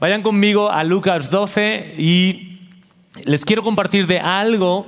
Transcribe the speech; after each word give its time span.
vayan 0.00 0.22
conmigo 0.22 0.70
a 0.70 0.84
Lucas 0.84 1.30
12 1.30 1.94
y 1.98 2.58
les 3.24 3.44
quiero 3.44 3.62
compartir 3.62 4.06
de 4.06 4.20
algo 4.20 4.86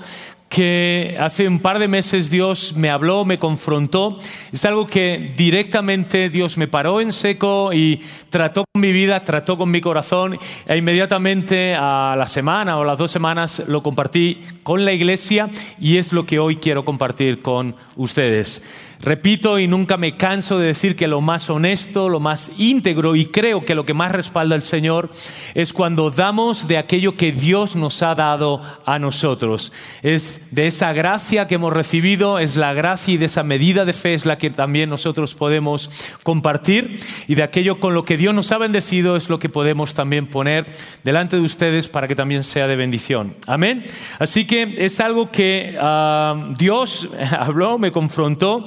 que 0.48 1.16
hace 1.20 1.46
un 1.46 1.60
par 1.60 1.78
de 1.78 1.86
meses 1.86 2.28
Dios 2.28 2.74
me 2.74 2.90
habló, 2.90 3.24
me 3.24 3.38
confrontó. 3.38 4.18
Es 4.52 4.64
algo 4.64 4.86
que 4.86 5.32
directamente 5.36 6.28
Dios 6.28 6.58
me 6.58 6.66
paró 6.66 7.00
en 7.00 7.12
seco 7.12 7.72
y 7.72 8.02
trató 8.30 8.64
con 8.72 8.80
mi 8.80 8.90
vida, 8.90 9.24
trató 9.24 9.56
con 9.56 9.70
mi 9.70 9.80
corazón 9.80 10.36
e 10.66 10.76
inmediatamente 10.76 11.76
a 11.78 12.16
la 12.18 12.26
semana 12.26 12.78
o 12.78 12.84
las 12.84 12.98
dos 12.98 13.12
semanas 13.12 13.62
lo 13.68 13.84
compartí 13.84 14.42
con 14.64 14.84
la 14.84 14.92
iglesia 14.92 15.48
y 15.78 15.98
es 15.98 16.12
lo 16.12 16.26
que 16.26 16.40
hoy 16.40 16.56
quiero 16.56 16.84
compartir 16.84 17.42
con 17.42 17.76
ustedes. 17.94 18.89
Repito 19.02 19.58
y 19.58 19.66
nunca 19.66 19.96
me 19.96 20.18
canso 20.18 20.58
de 20.58 20.66
decir 20.66 20.94
que 20.94 21.08
lo 21.08 21.22
más 21.22 21.48
honesto, 21.48 22.10
lo 22.10 22.20
más 22.20 22.52
íntegro 22.58 23.16
y 23.16 23.24
creo 23.24 23.64
que 23.64 23.74
lo 23.74 23.86
que 23.86 23.94
más 23.94 24.12
respalda 24.12 24.54
al 24.54 24.60
Señor 24.60 25.10
es 25.54 25.72
cuando 25.72 26.10
damos 26.10 26.68
de 26.68 26.76
aquello 26.76 27.16
que 27.16 27.32
Dios 27.32 27.76
nos 27.76 28.02
ha 28.02 28.14
dado 28.14 28.60
a 28.84 28.98
nosotros. 28.98 29.72
Es 30.02 30.48
de 30.50 30.66
esa 30.66 30.92
gracia 30.92 31.46
que 31.46 31.54
hemos 31.54 31.72
recibido, 31.72 32.38
es 32.38 32.56
la 32.56 32.74
gracia 32.74 33.14
y 33.14 33.16
de 33.16 33.24
esa 33.24 33.42
medida 33.42 33.86
de 33.86 33.94
fe 33.94 34.12
es 34.12 34.26
la 34.26 34.36
que 34.36 34.50
también 34.50 34.90
nosotros 34.90 35.34
podemos 35.34 35.90
compartir 36.22 37.00
y 37.26 37.36
de 37.36 37.42
aquello 37.42 37.80
con 37.80 37.94
lo 37.94 38.04
que 38.04 38.18
Dios 38.18 38.34
nos 38.34 38.52
ha 38.52 38.58
bendecido 38.58 39.16
es 39.16 39.30
lo 39.30 39.38
que 39.38 39.48
podemos 39.48 39.94
también 39.94 40.26
poner 40.26 40.66
delante 41.04 41.36
de 41.36 41.42
ustedes 41.42 41.88
para 41.88 42.06
que 42.06 42.14
también 42.14 42.42
sea 42.42 42.66
de 42.66 42.76
bendición. 42.76 43.34
Amén. 43.46 43.82
Así 44.18 44.46
que 44.46 44.74
es 44.76 45.00
algo 45.00 45.30
que 45.30 45.78
ah, 45.80 46.52
Dios 46.58 47.08
habló, 47.30 47.78
me 47.78 47.92
confrontó 47.92 48.66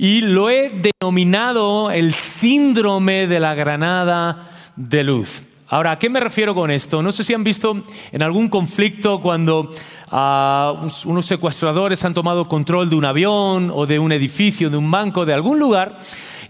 y 0.00 0.22
lo 0.22 0.48
he 0.48 0.70
denominado 0.70 1.90
el 1.90 2.14
síndrome 2.14 3.26
de 3.26 3.38
la 3.38 3.54
granada 3.54 4.48
de 4.74 5.04
luz. 5.04 5.42
Ahora, 5.68 5.90
¿a 5.90 5.98
qué 5.98 6.08
me 6.08 6.20
refiero 6.20 6.54
con 6.54 6.70
esto? 6.70 7.02
No 7.02 7.12
sé 7.12 7.22
si 7.22 7.34
han 7.34 7.44
visto 7.44 7.84
en 8.10 8.22
algún 8.22 8.48
conflicto 8.48 9.20
cuando 9.20 9.70
ah, 10.10 10.86
unos 11.04 11.26
secuestradores 11.26 12.02
han 12.06 12.14
tomado 12.14 12.48
control 12.48 12.88
de 12.88 12.96
un 12.96 13.04
avión 13.04 13.70
o 13.74 13.84
de 13.84 13.98
un 13.98 14.10
edificio, 14.10 14.70
de 14.70 14.78
un 14.78 14.90
banco, 14.90 15.26
de 15.26 15.34
algún 15.34 15.58
lugar 15.58 16.00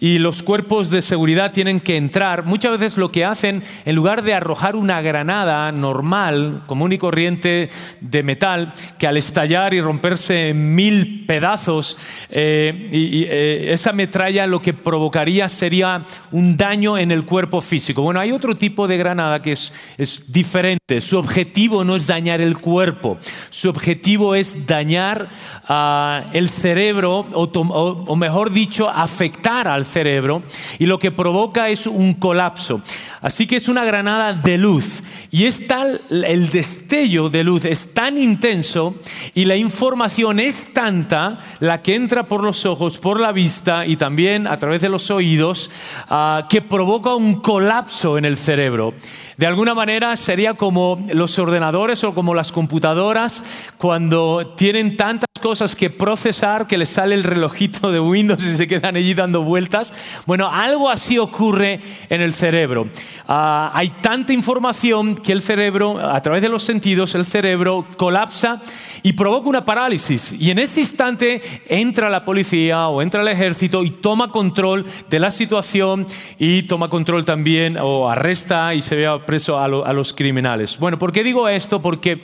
y 0.01 0.19
los 0.19 0.43
cuerpos 0.43 0.91
de 0.91 1.03
seguridad 1.03 1.53
tienen 1.53 1.79
que 1.79 1.98
entrar, 1.98 2.45
muchas 2.45 2.73
veces 2.73 2.97
lo 2.97 3.11
que 3.11 3.25
hacen, 3.25 3.62
en 3.84 3.95
lugar 3.95 4.23
de 4.23 4.33
arrojar 4.33 4.75
una 4.75 5.03
granada 5.03 5.70
normal, 5.73 6.62
común 6.67 6.93
y 6.93 6.98
corriente 6.98 7.69
de 8.01 8.23
metal, 8.23 8.73
que 8.98 9.06
al 9.06 9.19
estallar 9.19 9.75
y 9.75 9.81
romperse 9.83 10.48
en 10.48 10.75
mil 10.75 11.27
pedazos, 11.27 11.98
eh, 12.31 12.89
y, 12.91 13.25
eh, 13.25 13.73
esa 13.73 13.93
metralla 13.93 14.47
lo 14.47 14.62
que 14.62 14.73
provocaría 14.73 15.48
sería 15.48 16.06
un 16.33 16.56
daño 16.56 16.97
en 16.97 17.11
el 17.11 17.25
cuerpo 17.25 17.61
físico. 17.61 18.03
Bueno, 18.03 18.21
hay 18.21 18.33
otro 18.33 18.56
tipo 18.56 18.89
de 18.89 18.97
granada 18.97 19.43
que 19.43 19.53
es, 19.53 19.73
es 19.98 20.33
diferente. 20.33 21.01
Su 21.03 21.19
objetivo 21.19 21.84
no 21.84 21.95
es 21.95 22.06
dañar 22.06 22.41
el 22.41 22.56
cuerpo, 22.56 23.19
su 23.51 23.69
objetivo 23.69 24.34
es 24.34 24.67
dañar 24.67 25.28
uh, 25.69 26.27
el 26.33 26.48
cerebro, 26.48 27.27
o, 27.33 27.45
o, 27.45 28.05
o 28.06 28.17
mejor 28.17 28.51
dicho, 28.51 28.89
afectar 28.89 29.69
al 29.69 29.84
cerebro 29.91 30.42
y 30.78 30.86
lo 30.86 30.98
que 30.98 31.10
provoca 31.10 31.69
es 31.69 31.86
un 31.86 32.14
colapso. 32.14 32.80
Así 33.20 33.46
que 33.46 33.56
es 33.56 33.69
una 33.69 33.84
granada 33.84 34.32
de 34.32 34.56
luz 34.56 35.02
y 35.30 35.44
es 35.44 35.66
tal 35.66 36.00
el 36.10 36.48
destello 36.50 37.28
de 37.28 37.44
luz 37.44 37.64
es 37.64 37.92
tan 37.92 38.16
intenso 38.16 38.94
y 39.34 39.44
la 39.44 39.56
información 39.56 40.41
es 40.41 40.72
tanta 40.72 41.38
la 41.58 41.82
que 41.82 41.94
entra 41.94 42.24
por 42.24 42.42
los 42.42 42.64
ojos, 42.64 42.98
por 42.98 43.20
la 43.20 43.32
vista 43.32 43.86
y 43.86 43.97
también 43.97 44.47
a 44.47 44.58
través 44.58 44.80
de 44.80 44.88
los 44.88 45.10
oídos 45.10 45.70
uh, 46.10 46.47
que 46.48 46.62
provoca 46.62 47.14
un 47.14 47.41
colapso 47.41 48.16
en 48.16 48.25
el 48.25 48.36
cerebro. 48.36 48.94
De 49.36 49.47
alguna 49.47 49.75
manera 49.75 50.16
sería 50.16 50.54
como 50.54 51.06
los 51.12 51.38
ordenadores 51.38 52.04
o 52.04 52.14
como 52.14 52.34
las 52.34 52.52
computadoras 52.52 53.42
cuando 53.78 54.54
tienen 54.56 54.97
tantas 54.97 55.30
cosas 55.41 55.74
que 55.74 55.91
procesar 55.91 56.66
que 56.66 56.78
les 56.78 56.91
sale 56.91 57.15
el 57.15 57.25
relojito 57.25 57.91
de 57.91 57.98
Windows 57.98 58.44
y 58.44 58.56
se 58.56 58.69
quedan 58.69 58.97
allí 58.97 59.15
dando 59.15 59.42
vueltas. 59.42 60.22
Bueno, 60.26 60.48
algo 60.50 60.88
así 60.88 61.19
ocurre 61.19 61.81
en 62.09 62.20
el 62.20 62.32
cerebro. 62.32 62.82
Uh, 63.28 63.70
hay 63.72 63.91
tanta 64.03 64.32
información 64.32 65.15
que 65.15 65.32
el 65.32 65.42
cerebro, 65.42 65.98
a 65.98 66.20
través 66.20 66.42
de 66.42 66.48
los 66.48 66.62
sentidos, 66.62 67.15
el 67.15 67.26
cerebro 67.26 67.87
colapsa 67.97 68.62
y 69.03 69.15
provoca 69.15 69.48
una 69.48 69.65
parálisis. 69.65 70.32
Y 70.38 70.50
en 70.50 70.59
ese 70.59 70.81
instante 70.81 71.42
entra 71.66 72.10
la 72.10 72.25
policía 72.25 72.88
o 72.88 73.03
entra 73.03 73.22
el 73.22 73.28
ejército 73.28 73.82
y 73.82 73.91
toma 73.91 74.31
control 74.31 74.84
de 75.09 75.19
la 75.19 75.31
situación 75.31 76.06
y 76.38 76.65
toma 76.65 76.88
control 76.91 77.25
también 77.25 77.78
o 77.81 78.09
arresta 78.09 78.75
y 78.75 78.82
se 78.82 78.97
ve 78.97 79.09
preso 79.26 79.59
a, 79.59 79.69
lo, 79.69 79.84
a 79.86 79.92
los 79.92 80.12
criminales. 80.12 80.78
Bueno, 80.78 80.98
¿por 80.98 81.12
qué 81.12 81.25
digo 81.25 81.48
esto? 81.48 81.81
Porque 81.81 82.20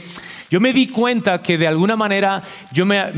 yo 0.50 0.60
me 0.60 0.72
di 0.72 0.88
cuenta 0.88 1.42
que 1.42 1.58
de 1.58 1.66
alguna 1.66 1.96
manera 1.96 2.42
yo 2.72 2.86
me, 2.86 3.12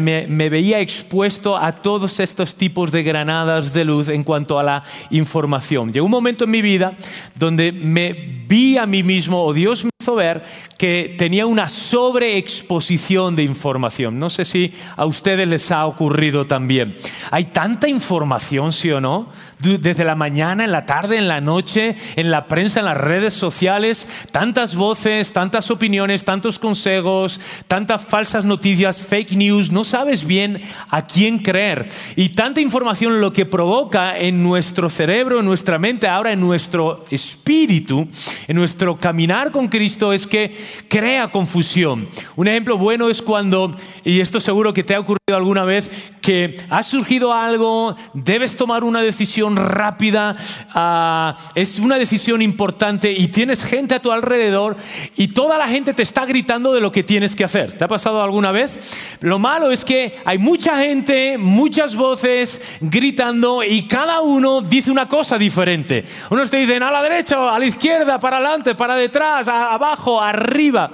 veía 0.49 0.81
expuesto 0.81 1.57
a 1.57 1.73
todos 1.73 2.21
estos 2.21 2.55
tipos 2.55 2.91
de 2.91 3.03
granadas 3.03 3.73
de 3.73 3.85
luz 3.85 4.09
en 4.09 4.25
cuanto 4.25 4.59
a 4.59 4.63
la 4.63 4.85
información. 5.11 5.93
Llegó 5.93 6.07
un 6.07 6.13
momento 6.13 6.45
en 6.45 6.51
mi 6.51 6.63
vida 6.63 6.97
donde 7.35 7.73
me 7.73 8.13
vi 8.49 8.79
a 8.79 8.87
mí 8.87 9.03
mismo, 9.03 9.45
o 9.45 9.53
Dios 9.53 9.85
me 9.85 9.91
ver, 10.15 10.45
que 10.79 11.15
tenía 11.19 11.47
una 11.47 11.69
sobreexposición 11.69 13.37
de 13.37 13.43
información. 13.43 14.19
No 14.19 14.31
sé 14.31 14.45
si 14.45 14.73
a 14.97 15.05
ustedes 15.05 15.49
les 15.49 15.71
ha 15.71 15.87
ocurrido 15.87 16.47
también. 16.47 16.97
Hay 17.31 17.45
tanta 17.45 17.89
información, 17.89 18.73
sí 18.73 18.91
o 18.91 19.01
no, 19.01 19.29
desde 19.59 20.05
la 20.05 20.15
mañana, 20.15 20.65
en 20.65 20.73
la 20.73 20.87
tarde, 20.87 21.17
en 21.19 21.29
la 21.29 21.41
noche, 21.41 21.97
en 22.17 22.31
la 22.31 22.47
prensa, 22.47 22.81
en 22.81 22.87
las 22.87 22.97
redes 22.97 23.35
sociales, 23.35 24.27
tantas 24.31 24.77
voces, 24.77 25.33
tantas 25.33 25.71
opiniones, 25.71 26.25
tantos 26.25 26.59
consejos, 26.59 27.41
tantas 27.67 28.05
falsas 28.05 28.45
noticias, 28.45 29.03
fake 29.03 29.33
news, 29.33 29.73
no 29.73 29.83
sabes 29.83 30.27
bien 30.27 30.61
a 30.91 31.07
quién 31.07 31.41
creer. 31.41 31.89
Y 32.15 32.31
tanta 32.31 32.61
información 32.61 33.21
lo 33.21 33.33
que 33.33 33.47
provoca 33.47 34.17
en 34.17 34.43
nuestro 34.43 34.91
cerebro, 34.91 35.41
en 35.41 35.47
nuestra 35.47 35.79
mente, 35.79 36.07
ahora 36.07 36.33
en 36.33 36.41
nuestro 36.41 37.05
espíritu, 37.11 38.07
en 38.47 38.57
nuestro 38.57 38.97
caminar 38.97 39.51
con 39.51 39.69
Cristo 39.69 39.98
es 40.13 40.27
que 40.27 40.55
crea 40.89 41.29
confusión. 41.29 42.09
Un 42.37 42.49
ejemplo 42.49 42.79
bueno 42.79 43.11
es 43.11 43.23
cuando, 43.23 43.77
y 44.05 44.21
esto 44.21 44.41
seguro 44.41 44.73
que 44.73 44.83
te 44.83 44.95
ha 44.95 45.01
ocurrido 45.01 45.18
alguna 45.33 45.65
vez, 45.65 45.91
que 46.21 46.59
ha 46.69 46.83
surgido 46.83 47.33
algo, 47.33 47.97
debes 48.13 48.57
tomar 48.57 48.85
una 48.85 49.01
decisión 49.01 49.57
rápida, 49.57 50.37
uh, 50.75 51.41
es 51.55 51.79
una 51.79 51.97
decisión 51.97 52.43
importante 52.43 53.13
y 53.13 53.29
tienes 53.29 53.65
gente 53.65 53.95
a 53.95 54.03
tu 54.03 54.13
alrededor 54.13 54.77
y 55.17 55.29
toda 55.29 55.57
la 55.57 55.69
gente 55.69 55.95
te 55.95 56.03
está 56.03 56.27
gritando 56.27 56.75
de 56.75 56.81
lo 56.81 56.93
que 56.93 57.03
tienes 57.03 57.35
que 57.35 57.45
hacer. 57.45 57.73
¿Te 57.73 57.85
ha 57.85 57.89
pasado 57.89 58.23
alguna 58.23 58.53
vez? 58.53 59.19
Lo 59.21 59.39
malo 59.39 59.71
es 59.71 59.85
que 59.85 60.19
hay 60.25 60.37
mucha 60.37 60.77
gente, 60.77 61.39
muchas 61.39 61.97
voces 61.97 62.79
gritando 62.81 63.63
y 63.63 63.85
cada 63.85 64.21
uno 64.21 64.61
dice 64.61 64.91
una 64.91 65.09
cosa 65.09 65.39
diferente. 65.39 66.05
Unos 66.31 66.51
te 66.51 66.59
dicen 66.59 66.83
a 66.83 66.91
la 66.91 67.03
derecha, 67.03 67.55
a 67.55 67.59
la 67.59 67.65
izquierda, 67.65 68.21
para 68.21 68.37
adelante, 68.37 68.75
para 68.75 68.97
detrás, 68.97 69.49
abajo, 69.49 70.21
arriba. 70.21 70.91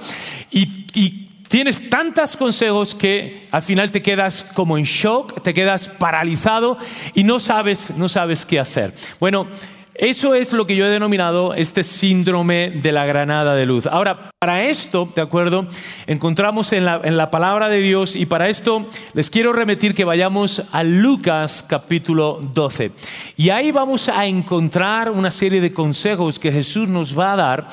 Tienes 1.55 1.89
tantos 1.89 2.35
consejos 2.35 2.93
que 2.93 3.47
al 3.49 3.61
final 3.61 3.89
te 3.89 4.01
quedas 4.01 4.45
como 4.53 4.77
en 4.77 4.83
shock, 4.83 5.41
te 5.41 5.53
quedas 5.53 5.87
paralizado 5.87 6.77
y 7.13 7.23
no 7.23 7.39
sabes, 7.39 7.93
no 7.95 8.09
sabes 8.09 8.45
qué 8.45 8.59
hacer. 8.59 8.93
Bueno, 9.21 9.47
eso 9.93 10.35
es 10.35 10.51
lo 10.51 10.67
que 10.67 10.75
yo 10.75 10.85
he 10.85 10.89
denominado 10.89 11.53
este 11.53 11.85
síndrome 11.85 12.71
de 12.71 12.91
la 12.91 13.05
granada 13.05 13.55
de 13.55 13.65
luz. 13.65 13.87
Ahora, 13.87 14.31
para 14.37 14.65
esto, 14.65 15.09
¿de 15.15 15.21
acuerdo? 15.21 15.65
Encontramos 16.07 16.73
en 16.73 16.83
la, 16.83 16.99
en 17.01 17.15
la, 17.15 17.31
palabra 17.31 17.69
de 17.69 17.79
Dios 17.79 18.17
y 18.17 18.25
para 18.25 18.49
esto 18.49 18.89
les 19.13 19.29
quiero 19.29 19.53
remitir 19.53 19.93
que 19.93 20.03
vayamos 20.03 20.63
a 20.73 20.83
Lucas 20.83 21.65
capítulo 21.65 22.41
12. 22.53 22.91
Y 23.37 23.51
ahí 23.51 23.71
vamos 23.71 24.09
a 24.09 24.25
encontrar 24.25 25.09
una 25.09 25.31
serie 25.31 25.61
de 25.61 25.71
consejos 25.71 26.37
que 26.37 26.51
Jesús 26.51 26.89
nos 26.89 27.17
va 27.17 27.31
a 27.31 27.37
dar 27.37 27.67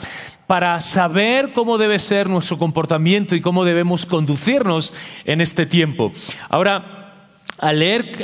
para 0.52 0.82
saber 0.82 1.52
cómo 1.54 1.78
debe 1.78 1.98
ser 1.98 2.28
nuestro 2.28 2.58
comportamiento 2.58 3.34
y 3.34 3.40
cómo 3.40 3.64
debemos 3.64 4.04
conducirnos 4.04 4.92
en 5.24 5.40
este 5.40 5.64
tiempo. 5.64 6.12
Ahora, 6.50 7.30
al 7.58 7.78
leer, 7.78 8.22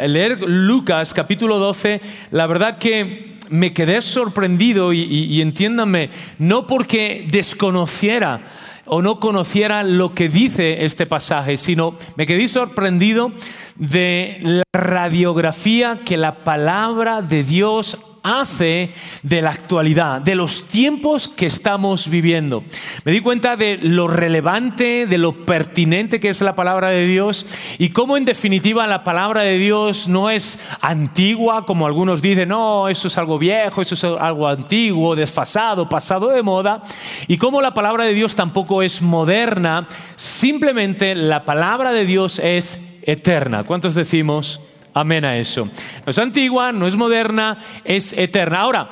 al 0.00 0.12
leer 0.14 0.40
Lucas 0.40 1.12
capítulo 1.12 1.58
12, 1.58 2.00
la 2.30 2.46
verdad 2.46 2.78
que 2.78 3.38
me 3.50 3.74
quedé 3.74 4.00
sorprendido 4.00 4.94
y, 4.94 5.00
y, 5.00 5.24
y 5.24 5.42
entiéndanme, 5.42 6.08
no 6.38 6.66
porque 6.66 7.26
desconociera 7.30 8.40
o 8.86 9.02
no 9.02 9.20
conociera 9.20 9.82
lo 9.82 10.14
que 10.14 10.30
dice 10.30 10.86
este 10.86 11.04
pasaje, 11.04 11.58
sino 11.58 11.94
me 12.16 12.26
quedé 12.26 12.48
sorprendido 12.48 13.32
de 13.76 14.38
la 14.40 14.62
radiografía 14.72 16.00
que 16.06 16.16
la 16.16 16.42
palabra 16.42 17.20
de 17.20 17.44
Dios 17.44 17.98
hace 18.22 18.92
de 19.22 19.42
la 19.42 19.50
actualidad, 19.50 20.20
de 20.20 20.34
los 20.34 20.66
tiempos 20.66 21.28
que 21.28 21.46
estamos 21.46 22.08
viviendo. 22.08 22.64
Me 23.04 23.12
di 23.12 23.20
cuenta 23.20 23.56
de 23.56 23.78
lo 23.82 24.08
relevante, 24.08 25.06
de 25.06 25.18
lo 25.18 25.44
pertinente 25.44 26.20
que 26.20 26.28
es 26.28 26.40
la 26.40 26.54
palabra 26.54 26.90
de 26.90 27.06
Dios 27.06 27.46
y 27.78 27.90
cómo 27.90 28.16
en 28.16 28.24
definitiva 28.24 28.86
la 28.86 29.04
palabra 29.04 29.42
de 29.42 29.58
Dios 29.58 30.08
no 30.08 30.30
es 30.30 30.60
antigua, 30.80 31.66
como 31.66 31.86
algunos 31.86 32.22
dicen, 32.22 32.50
no, 32.50 32.88
eso 32.88 33.08
es 33.08 33.18
algo 33.18 33.38
viejo, 33.38 33.82
eso 33.82 33.94
es 33.94 34.04
algo 34.04 34.48
antiguo, 34.48 35.16
desfasado, 35.16 35.88
pasado 35.88 36.28
de 36.28 36.42
moda, 36.42 36.82
y 37.28 37.38
cómo 37.38 37.62
la 37.62 37.74
palabra 37.74 38.04
de 38.04 38.14
Dios 38.14 38.34
tampoco 38.34 38.82
es 38.82 39.02
moderna, 39.02 39.86
simplemente 40.16 41.14
la 41.14 41.44
palabra 41.44 41.92
de 41.92 42.04
Dios 42.04 42.38
es 42.38 42.80
eterna. 43.02 43.64
¿Cuántos 43.64 43.94
decimos? 43.94 44.60
Amén 44.94 45.24
a 45.24 45.36
eso. 45.36 45.68
No 46.04 46.10
es 46.10 46.18
antigua, 46.18 46.72
no 46.72 46.86
es 46.86 46.96
moderna, 46.96 47.58
es 47.84 48.12
eterna. 48.12 48.60
Ahora, 48.60 48.90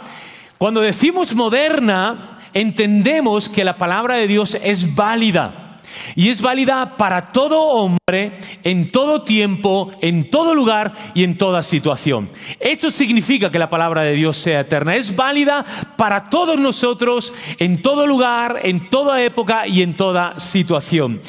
cuando 0.59 0.81
decimos 0.81 1.35
moderna, 1.35 2.39
entendemos 2.55 3.49
que 3.49 3.65
la 3.65 3.79
palabra 3.79 4.17
de 4.17 4.27
Dios 4.27 4.56
es 4.62 4.95
válida. 4.95 5.68
Y 6.15 6.29
es 6.29 6.41
válida 6.41 6.97
para 6.97 7.33
todo 7.33 7.61
hombre, 7.61 8.39
en 8.65 8.91
todo 8.91 9.23
tiempo, 9.23 9.93
en 10.00 10.31
todo 10.31 10.55
lugar 10.55 10.93
y 11.15 11.25
en 11.25 11.37
toda 11.37 11.62
situación. 11.62 12.31
Eso 12.61 12.91
significa 12.91 13.50
que 13.50 13.59
la 13.59 13.71
palabra 13.71 14.03
de 14.03 14.12
Dios 14.12 14.37
sea 14.37 14.61
eterna. 14.61 14.97
Es 14.97 15.15
válida 15.15 15.65
para 15.97 16.31
todos 16.31 16.59
nosotros, 16.59 17.33
en 17.59 17.83
todo 17.83 18.06
lugar, 18.06 18.61
en 18.62 18.89
toda 18.89 19.23
época 19.23 19.67
y 19.67 19.83
en 19.83 19.95
toda 19.95 20.39
situación. 20.39 21.21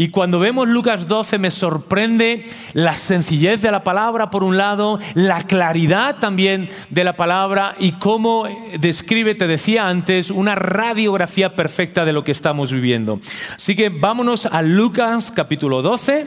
Y 0.00 0.10
cuando 0.10 0.38
vemos 0.38 0.68
Lucas 0.68 1.08
12 1.08 1.38
me 1.38 1.50
sorprende 1.50 2.46
la 2.72 2.94
sencillez 2.94 3.62
de 3.62 3.72
la 3.72 3.82
palabra 3.82 4.30
por 4.30 4.44
un 4.44 4.56
lado, 4.56 5.00
la 5.14 5.42
claridad 5.42 6.20
también 6.20 6.68
de 6.90 7.02
la 7.02 7.16
palabra 7.16 7.74
y 7.80 7.90
cómo 7.92 8.46
describe, 8.78 9.34
te 9.34 9.48
decía 9.48 9.88
antes, 9.88 10.30
una 10.30 10.54
radiografía 10.54 11.56
perfecta 11.56 12.04
de 12.04 12.12
lo 12.12 12.22
que 12.22 12.30
estamos 12.30 12.70
viviendo. 12.70 13.20
Así 13.56 13.74
que 13.74 13.88
vámonos 14.18 14.46
a 14.46 14.62
Lucas 14.62 15.30
capítulo 15.30 15.80
12. 15.80 16.26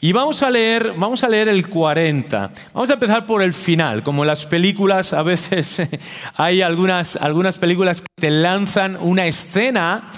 Y 0.00 0.12
vamos 0.12 0.42
a 0.42 0.48
leer, 0.48 0.94
vamos 0.96 1.22
a 1.22 1.28
leer 1.28 1.50
el 1.50 1.68
40. 1.68 2.50
Vamos 2.72 2.88
a 2.88 2.94
empezar 2.94 3.26
por 3.26 3.42
el 3.42 3.52
final. 3.52 4.02
Como 4.02 4.24
las 4.24 4.46
películas, 4.46 5.12
a 5.12 5.22
veces 5.22 5.82
hay 6.38 6.62
algunas, 6.62 7.16
algunas 7.16 7.58
películas 7.58 8.00
que 8.00 8.06
te 8.18 8.30
lanzan 8.30 8.96
una 8.98 9.26
escena 9.26 10.10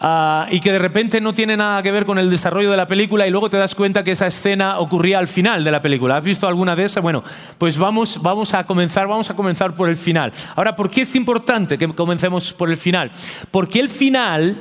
Ah, 0.00 0.48
y 0.50 0.58
que 0.60 0.72
de 0.72 0.78
repente 0.78 1.20
no 1.20 1.34
tiene 1.34 1.56
nada 1.56 1.82
que 1.82 1.92
ver 1.92 2.04
con 2.04 2.18
el 2.18 2.28
desarrollo 2.28 2.70
de 2.70 2.76
la 2.76 2.86
película 2.86 3.26
y 3.26 3.30
luego 3.30 3.48
te 3.48 3.56
das 3.56 3.74
cuenta 3.74 4.02
que 4.02 4.10
esa 4.10 4.26
escena 4.26 4.80
ocurría 4.80 5.18
al 5.18 5.28
final 5.28 5.62
de 5.62 5.70
la 5.70 5.82
película. 5.82 6.16
¿Has 6.16 6.24
visto 6.24 6.48
alguna 6.48 6.74
de 6.74 6.84
esas? 6.84 7.02
Bueno, 7.02 7.22
pues 7.58 7.78
vamos, 7.78 8.20
vamos 8.20 8.54
a 8.54 8.66
comenzar, 8.66 9.06
vamos 9.06 9.30
a 9.30 9.36
comenzar 9.36 9.72
por 9.72 9.88
el 9.88 9.96
final. 9.96 10.32
Ahora, 10.56 10.74
¿por 10.74 10.90
qué 10.90 11.02
es 11.02 11.14
importante 11.14 11.78
que 11.78 11.88
comencemos 11.88 12.52
por 12.52 12.70
el 12.70 12.76
final? 12.76 13.12
Porque 13.50 13.78
el 13.78 13.88
final 13.88 14.58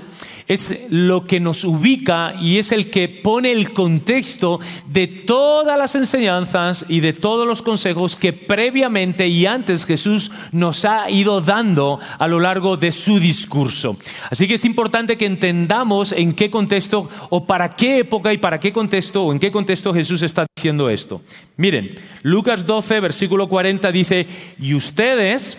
es 0.48 0.78
lo 0.90 1.26
que 1.26 1.40
nos 1.40 1.64
ubica 1.64 2.34
y 2.40 2.58
es 2.58 2.72
el 2.72 2.90
que 2.90 3.08
pone 3.10 3.52
el 3.52 3.74
contexto 3.74 4.60
de 4.88 5.08
todas 5.08 5.78
las 5.78 5.96
enseñanzas 5.96 6.86
y 6.90 7.00
de 7.00 7.14
todos 7.14 7.48
los 7.48 7.62
consejos 7.62 8.16
que 8.16 8.34
previamente 8.34 9.28
y 9.28 9.46
antes 9.46 9.86
Jesús 9.86 10.32
nos 10.52 10.86
ha 10.86 11.10
ido 11.10 11.42
dando 11.42 12.00
a 12.20 12.28
lo 12.28 12.40
largo 12.40 12.78
de 12.78 12.92
su 12.92 13.20
discurso. 13.20 13.98
Así 14.30 14.48
que 14.48 14.56
es 14.56 14.66
importante 14.66 15.18
que 15.18 15.23
entendamos 15.26 16.12
en 16.12 16.34
qué 16.34 16.50
contexto 16.50 17.10
o 17.30 17.46
para 17.46 17.76
qué 17.76 18.00
época 18.00 18.34
y 18.34 18.38
para 18.38 18.60
qué 18.60 18.72
contexto 18.72 19.26
o 19.26 19.32
en 19.32 19.40
qué 19.40 19.52
contexto 19.52 19.94
Jesús 19.94 20.22
está 20.22 20.46
diciendo 20.56 20.90
esto. 20.90 21.22
Miren, 21.58 21.96
Lucas 22.22 22.66
12, 22.66 23.00
versículo 23.00 23.50
40 23.50 23.92
dice, 23.92 24.28
y 24.60 24.74
ustedes 24.74 25.58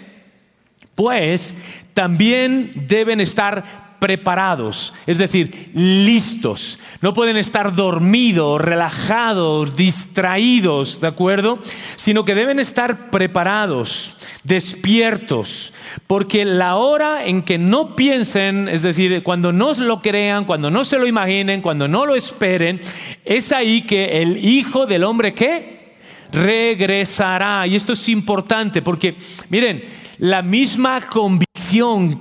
pues 0.94 1.84
también 1.92 2.70
deben 2.86 3.20
estar 3.20 3.83
preparados, 4.04 4.92
es 5.06 5.16
decir, 5.16 5.70
listos. 5.72 6.78
No 7.00 7.14
pueden 7.14 7.38
estar 7.38 7.74
dormidos, 7.74 8.60
relajados, 8.60 9.76
distraídos, 9.76 11.00
¿de 11.00 11.06
acuerdo? 11.06 11.58
Sino 11.96 12.26
que 12.26 12.34
deben 12.34 12.60
estar 12.60 13.08
preparados, 13.08 14.18
despiertos, 14.42 15.72
porque 16.06 16.44
la 16.44 16.76
hora 16.76 17.24
en 17.24 17.40
que 17.40 17.56
no 17.56 17.96
piensen, 17.96 18.68
es 18.68 18.82
decir, 18.82 19.22
cuando 19.22 19.54
no 19.54 19.72
lo 19.72 20.02
crean, 20.02 20.44
cuando 20.44 20.70
no 20.70 20.84
se 20.84 20.98
lo 20.98 21.06
imaginen, 21.06 21.62
cuando 21.62 21.88
no 21.88 22.04
lo 22.04 22.14
esperen, 22.14 22.82
es 23.24 23.52
ahí 23.52 23.86
que 23.86 24.20
el 24.20 24.44
Hijo 24.44 24.84
del 24.84 25.04
Hombre, 25.04 25.32
¿qué? 25.32 25.94
Regresará. 26.30 27.66
Y 27.66 27.74
esto 27.74 27.94
es 27.94 28.06
importante 28.10 28.82
porque, 28.82 29.16
miren, 29.48 29.82
la 30.18 30.42
misma 30.42 31.00
convicción 31.00 31.53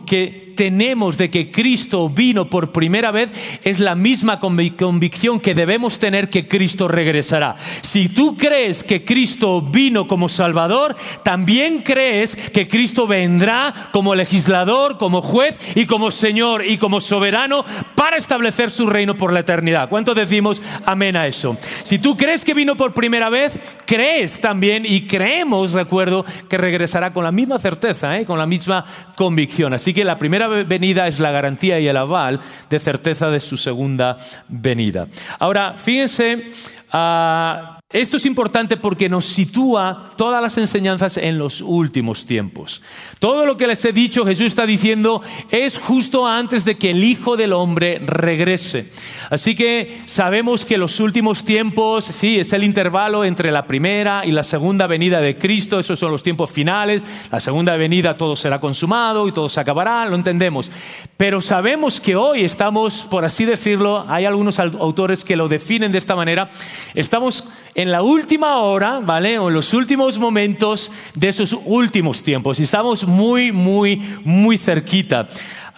que 0.06 0.44
tenemos 0.56 1.18
de 1.18 1.30
que 1.30 1.52
Cristo 1.52 2.10
vino 2.10 2.50
por 2.50 2.72
primera 2.72 3.12
vez 3.12 3.60
es 3.64 3.80
la 3.80 3.96
misma 3.96 4.40
convicción 4.40 5.40
que 5.40 5.56
debemos 5.56 6.00
tener 6.00 6.30
que 6.30 6.48
Cristo 6.48 6.88
regresará. 6.88 7.56
Si 7.58 8.10
tú 8.10 8.38
crees 8.38 8.84
que 8.84 9.04
Cristo 9.04 9.62
vino 9.62 10.08
como 10.08 10.30
Salvador, 10.30 10.96
también 11.24 11.80
crees 11.80 12.36
que 12.36 12.68
Cristo 12.68 13.08
vendrá 13.08 13.74
como 13.92 14.16
legislador, 14.16 14.98
como 14.98 15.22
juez 15.22 15.58
y 15.76 15.86
como 15.86 16.12
Señor 16.12 16.66
y 16.66 16.78
como 16.78 17.02
soberano 17.02 17.66
para 17.96 18.18
establecer 18.18 18.72
su 18.72 18.88
reino 18.88 19.16
por 19.16 19.34
la 19.34 19.42
eternidad. 19.42 19.90
¿Cuántos 19.90 20.16
decimos 20.16 20.62
amén 20.86 21.16
a 21.16 21.28
eso? 21.28 21.58
Si 21.84 22.00
tú 22.00 22.18
crees 22.18 22.44
que 22.44 22.54
vino 22.54 22.76
por 22.76 22.94
primera 22.94 23.30
vez, 23.30 23.60
crees 23.86 24.42
también 24.42 24.86
y 24.86 25.02
creemos, 25.08 25.74
recuerdo, 25.74 26.26
que 26.50 26.58
regresará 26.58 27.14
con 27.14 27.24
la 27.24 27.32
misma 27.32 27.60
certeza, 27.60 28.20
¿eh? 28.20 28.26
con 28.26 28.38
la 28.38 28.46
misma 28.46 28.86
convicción. 29.16 29.43
Así 29.74 29.94
que 29.94 30.04
la 30.04 30.18
primera 30.18 30.48
venida 30.48 31.08
es 31.08 31.20
la 31.20 31.32
garantía 31.32 31.80
y 31.80 31.88
el 31.88 31.98
aval 31.98 32.40
de 32.70 32.80
certeza 32.80 33.30
de 33.30 33.40
su 33.40 33.58
segunda 33.58 34.18
venida. 34.48 35.08
Ahora, 35.40 35.76
fíjense, 35.78 36.52
ah, 36.92 37.73
esto 37.94 38.18
es 38.18 38.26
importante 38.26 38.76
porque 38.76 39.08
nos 39.08 39.26
sitúa 39.26 40.12
todas 40.18 40.42
las 40.42 40.58
enseñanzas 40.58 41.18
en 41.18 41.38
los 41.38 41.62
últimos 41.62 42.26
tiempos. 42.26 42.82
Todo 43.20 43.46
lo 43.46 43.56
que 43.56 43.68
les 43.68 43.86
he 43.86 43.94
dicho, 43.94 44.26
Jesús 44.26 44.48
está 44.48 44.66
diciendo, 44.66 45.22
es 45.52 45.78
justo 45.78 46.26
antes 46.26 46.66
de 46.66 46.76
que 46.76 46.90
el 46.90 47.04
Hijo 47.04 47.38
del 47.38 47.54
Hombre 47.54 48.00
regrese. 48.00 48.92
Así 49.30 49.54
que 49.54 50.02
sabemos 50.08 50.66
que 50.66 50.80
los 50.80 51.00
últimos 51.00 51.46
tiempos, 51.46 52.06
sí, 52.06 52.40
es 52.40 52.52
el 52.54 52.64
intervalo 52.64 53.24
entre 53.26 53.52
la 53.52 53.68
primera 53.68 54.26
y 54.26 54.32
la 54.32 54.42
segunda 54.42 54.88
venida 54.88 55.22
de 55.22 55.38
Cristo, 55.38 55.80
esos 55.80 56.00
son 56.00 56.12
los 56.12 56.24
tiempos 56.24 56.52
finales, 56.52 57.04
la 57.32 57.40
segunda 57.40 57.78
venida 57.78 58.18
todo 58.18 58.36
será 58.36 58.60
consumado 58.60 59.28
y 59.28 59.32
todo 59.32 59.50
se 59.50 59.60
acabará, 59.60 60.06
lo 60.10 60.16
entendemos. 60.16 60.72
Pero 61.16 61.42
sabemos 61.42 62.02
que 62.02 62.16
hoy 62.16 62.44
estamos, 62.44 63.04
por 63.04 63.24
así 63.24 63.46
decirlo, 63.46 64.04
hay 64.10 64.26
algunos 64.26 64.60
autores 64.60 65.24
que 65.24 65.36
lo 65.36 65.48
definen 65.48 65.92
de 65.92 66.00
esta 66.00 66.16
manera, 66.16 66.50
estamos 66.96 67.48
la 67.92 68.02
última 68.02 68.58
hora, 68.58 69.00
¿vale? 69.00 69.40
O 69.40 69.50
en 69.50 69.54
los 69.54 69.74
últimos 69.74 70.20
momentos 70.20 70.92
de 71.16 71.30
esos 71.30 71.58
últimos 71.66 72.24
tiempos. 72.24 72.60
Estamos 72.60 73.06
muy, 73.06 73.52
muy, 73.52 74.02
muy 74.24 74.58
cerquita. 74.58 75.28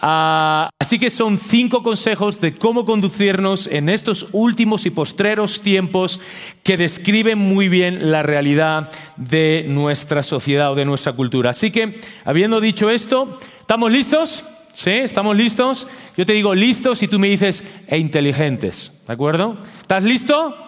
Ah, 0.00 0.68
así 0.78 0.98
que 0.98 1.08
son 1.08 1.38
cinco 1.38 1.82
consejos 1.82 2.40
de 2.40 2.54
cómo 2.54 2.84
conducirnos 2.84 3.66
en 3.66 3.88
estos 3.88 4.28
últimos 4.32 4.84
y 4.84 4.90
postreros 4.90 5.62
tiempos 5.62 6.20
que 6.62 6.76
describen 6.76 7.38
muy 7.38 7.68
bien 7.68 8.10
la 8.10 8.22
realidad 8.22 8.90
de 9.16 9.64
nuestra 9.68 10.22
sociedad 10.22 10.72
o 10.72 10.74
de 10.74 10.84
nuestra 10.84 11.14
cultura. 11.14 11.50
Así 11.50 11.70
que, 11.70 11.98
habiendo 12.24 12.60
dicho 12.60 12.90
esto, 12.90 13.38
¿estamos 13.60 13.90
listos? 13.90 14.44
¿Sí? 14.72 14.90
¿Estamos 14.90 15.34
listos? 15.34 15.88
Yo 16.18 16.26
te 16.26 16.34
digo 16.34 16.54
listos 16.54 17.02
y 17.02 17.08
tú 17.08 17.18
me 17.18 17.28
dices 17.28 17.64
e 17.86 17.96
inteligentes. 17.96 18.92
¿De 19.06 19.14
acuerdo? 19.14 19.56
¿Estás 19.80 20.04
listo? 20.04 20.65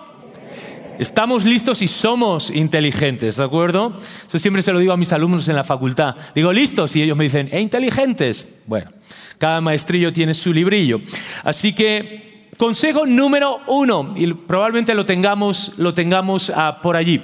Estamos 0.99 1.45
listos 1.45 1.81
y 1.81 1.87
somos 1.87 2.51
inteligentes, 2.51 3.37
¿de 3.37 3.45
acuerdo? 3.45 3.97
Eso 4.01 4.37
siempre 4.37 4.63
se 4.63 4.73
lo 4.73 4.81
digo 4.81 4.93
a 4.93 4.97
mis 4.97 5.13
alumnos 5.13 5.47
en 5.47 5.55
la 5.55 5.63
facultad. 5.63 6.17
Digo, 6.35 6.53
listos, 6.53 6.97
y 6.97 7.03
ellos 7.03 7.17
me 7.17 7.23
dicen, 7.23 7.49
¿e 7.53 7.61
inteligentes? 7.61 8.49
Bueno, 8.67 8.91
cada 9.39 9.61
maestrillo 9.61 10.13
tiene 10.13 10.35
su 10.35 10.53
librillo. 10.53 11.01
Así 11.45 11.73
que, 11.73 12.49
consejo 12.59 13.07
número 13.07 13.61
uno, 13.69 14.13
y 14.17 14.27
probablemente 14.35 14.93
lo 14.97 15.05
tengamos, 15.05 15.75
lo 15.77 15.95
tengamos 15.95 16.51
ah, 16.53 16.81
por 16.83 16.97
allí. 16.97 17.23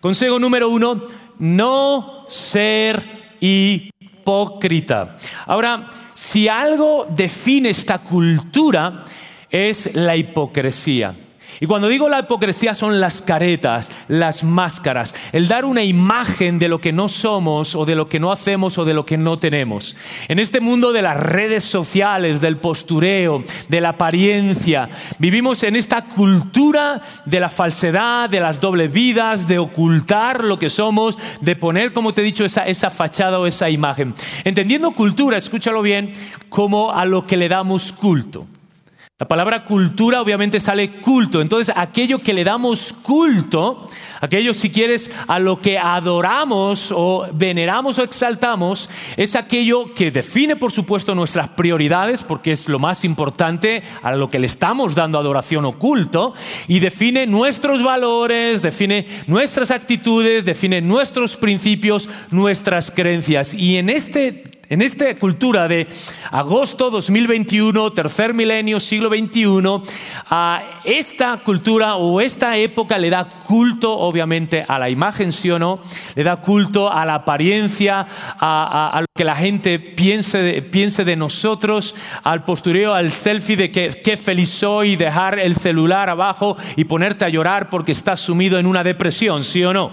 Consejo 0.00 0.38
número 0.38 0.68
uno, 0.68 1.02
no 1.40 2.26
ser 2.28 3.02
hipócrita. 3.40 5.16
Ahora, 5.46 5.90
si 6.14 6.46
algo 6.46 7.08
define 7.10 7.70
esta 7.70 7.98
cultura, 7.98 9.04
es 9.50 9.96
la 9.96 10.16
hipocresía. 10.16 11.12
Y 11.58 11.66
cuando 11.66 11.88
digo 11.88 12.08
la 12.08 12.20
hipocresía 12.20 12.74
son 12.74 13.00
las 13.00 13.22
caretas, 13.22 13.90
las 14.08 14.44
máscaras, 14.44 15.14
el 15.32 15.48
dar 15.48 15.64
una 15.64 15.82
imagen 15.82 16.58
de 16.58 16.68
lo 16.68 16.80
que 16.80 16.92
no 16.92 17.08
somos 17.08 17.74
o 17.74 17.84
de 17.84 17.94
lo 17.96 18.08
que 18.08 18.20
no 18.20 18.30
hacemos 18.30 18.78
o 18.78 18.84
de 18.84 18.94
lo 18.94 19.04
que 19.04 19.18
no 19.18 19.38
tenemos. 19.38 19.96
En 20.28 20.38
este 20.38 20.60
mundo 20.60 20.92
de 20.92 21.02
las 21.02 21.16
redes 21.16 21.64
sociales, 21.64 22.40
del 22.40 22.56
postureo, 22.56 23.44
de 23.68 23.80
la 23.80 23.90
apariencia, 23.90 24.88
vivimos 25.18 25.62
en 25.62 25.76
esta 25.76 26.04
cultura 26.04 27.00
de 27.24 27.40
la 27.40 27.48
falsedad, 27.48 28.28
de 28.30 28.40
las 28.40 28.60
dobles 28.60 28.92
vidas, 28.92 29.48
de 29.48 29.58
ocultar 29.58 30.44
lo 30.44 30.58
que 30.58 30.70
somos, 30.70 31.18
de 31.40 31.56
poner, 31.56 31.92
como 31.92 32.14
te 32.14 32.20
he 32.20 32.24
dicho, 32.24 32.44
esa, 32.44 32.66
esa 32.66 32.90
fachada 32.90 33.38
o 33.38 33.46
esa 33.46 33.70
imagen. 33.70 34.14
Entendiendo 34.44 34.92
cultura, 34.92 35.36
escúchalo 35.36 35.82
bien, 35.82 36.12
como 36.48 36.92
a 36.92 37.04
lo 37.04 37.26
que 37.26 37.36
le 37.36 37.48
damos 37.48 37.92
culto. 37.92 38.46
La 39.20 39.28
palabra 39.28 39.64
cultura 39.64 40.22
obviamente 40.22 40.60
sale 40.60 40.92
culto. 40.92 41.42
Entonces, 41.42 41.74
aquello 41.76 42.20
que 42.20 42.32
le 42.32 42.42
damos 42.42 42.94
culto, 42.94 43.86
aquello 44.22 44.54
si 44.54 44.70
quieres 44.70 45.10
a 45.28 45.38
lo 45.38 45.60
que 45.60 45.78
adoramos 45.78 46.90
o 46.90 47.28
veneramos 47.34 47.98
o 47.98 48.02
exaltamos, 48.02 48.88
es 49.18 49.36
aquello 49.36 49.92
que 49.92 50.10
define 50.10 50.56
por 50.56 50.72
supuesto 50.72 51.14
nuestras 51.14 51.50
prioridades, 51.50 52.22
porque 52.22 52.52
es 52.52 52.66
lo 52.70 52.78
más 52.78 53.04
importante 53.04 53.82
a 54.02 54.12
lo 54.12 54.30
que 54.30 54.38
le 54.38 54.46
estamos 54.46 54.94
dando 54.94 55.18
adoración 55.18 55.66
o 55.66 55.78
culto, 55.78 56.32
y 56.66 56.80
define 56.80 57.26
nuestros 57.26 57.82
valores, 57.82 58.62
define 58.62 59.06
nuestras 59.26 59.70
actitudes, 59.70 60.46
define 60.46 60.80
nuestros 60.80 61.36
principios, 61.36 62.08
nuestras 62.30 62.90
creencias. 62.90 63.52
Y 63.52 63.76
en 63.76 63.90
este 63.90 64.44
en 64.70 64.82
esta 64.82 65.12
cultura 65.16 65.66
de 65.66 65.88
agosto 66.30 66.90
2021, 66.90 67.90
tercer 67.90 68.34
milenio, 68.34 68.78
siglo 68.78 69.08
XXI, 69.08 69.82
a 70.30 70.62
esta 70.84 71.38
cultura 71.38 71.96
o 71.96 72.20
esta 72.20 72.56
época 72.56 72.96
le 72.96 73.10
da 73.10 73.24
culto, 73.28 73.98
obviamente, 73.98 74.64
a 74.68 74.78
la 74.78 74.88
imagen, 74.88 75.32
sí 75.32 75.50
o 75.50 75.58
no, 75.58 75.80
le 76.14 76.22
da 76.22 76.36
culto 76.36 76.88
a 76.90 77.04
la 77.04 77.16
apariencia, 77.16 78.06
a, 78.38 78.96
lo 79.00 79.06
que 79.12 79.24
la 79.24 79.34
gente 79.34 79.80
piense 79.80 80.38
de, 80.40 80.62
piense 80.62 81.04
de 81.04 81.16
nosotros, 81.16 81.96
al 82.22 82.44
postureo, 82.44 82.94
al 82.94 83.10
selfie 83.10 83.56
de 83.56 83.72
que 83.72 83.88
qué 83.88 84.16
feliz 84.16 84.50
soy, 84.50 84.94
dejar 84.94 85.40
el 85.40 85.56
celular 85.56 86.08
abajo 86.08 86.56
y 86.76 86.84
ponerte 86.84 87.24
a 87.24 87.28
llorar 87.28 87.70
porque 87.70 87.90
estás 87.90 88.20
sumido 88.20 88.56
en 88.56 88.66
una 88.66 88.84
depresión, 88.84 89.42
sí 89.42 89.64
o 89.64 89.74
no. 89.74 89.90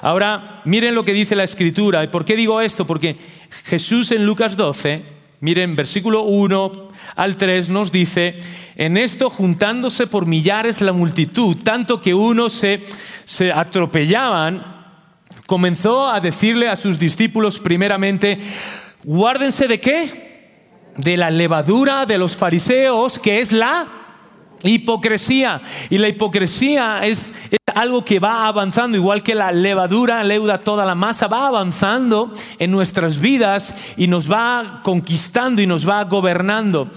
Ahora, 0.00 0.53
miren 0.64 0.94
lo 0.94 1.04
que 1.04 1.12
dice 1.12 1.36
la 1.36 1.44
escritura. 1.44 2.02
¿Y 2.04 2.08
por 2.08 2.24
qué 2.24 2.36
digo 2.36 2.60
esto? 2.60 2.86
Porque 2.86 3.16
Jesús 3.64 4.12
en 4.12 4.26
Lucas 4.26 4.56
12, 4.56 5.02
miren, 5.40 5.76
versículo 5.76 6.22
1 6.22 6.88
al 7.16 7.36
3 7.36 7.68
nos 7.68 7.92
dice, 7.92 8.40
en 8.76 8.96
esto 8.96 9.30
juntándose 9.30 10.06
por 10.06 10.26
millares 10.26 10.80
la 10.80 10.92
multitud, 10.92 11.56
tanto 11.62 12.00
que 12.00 12.14
unos 12.14 12.52
se, 12.52 12.82
se 13.24 13.52
atropellaban, 13.52 14.74
comenzó 15.46 16.08
a 16.08 16.20
decirle 16.20 16.68
a 16.68 16.76
sus 16.76 16.98
discípulos 16.98 17.58
primeramente, 17.58 18.38
guárdense 19.04 19.68
de 19.68 19.80
qué? 19.80 20.24
De 20.96 21.16
la 21.16 21.30
levadura 21.30 22.06
de 22.06 22.18
los 22.18 22.36
fariseos, 22.36 23.18
que 23.18 23.40
es 23.40 23.52
la 23.52 23.86
hipocresía. 24.62 25.60
Y 25.90 25.98
la 25.98 26.08
hipocresía 26.08 27.00
es, 27.04 27.34
algo 27.74 28.04
que 28.04 28.20
va 28.20 28.46
avanzando, 28.46 28.96
igual 28.96 29.22
que 29.22 29.34
la 29.34 29.52
levadura 29.52 30.22
leuda 30.24 30.58
toda 30.58 30.84
la 30.84 30.94
masa, 30.94 31.26
va 31.26 31.46
avanzando 31.46 32.32
en 32.58 32.70
nuestras 32.70 33.20
vidas 33.20 33.94
y 33.96 34.06
nos 34.06 34.30
va 34.30 34.80
conquistando 34.82 35.62
y 35.62 35.66
nos 35.66 35.88
va 35.88 36.04
gobernando. 36.04 36.90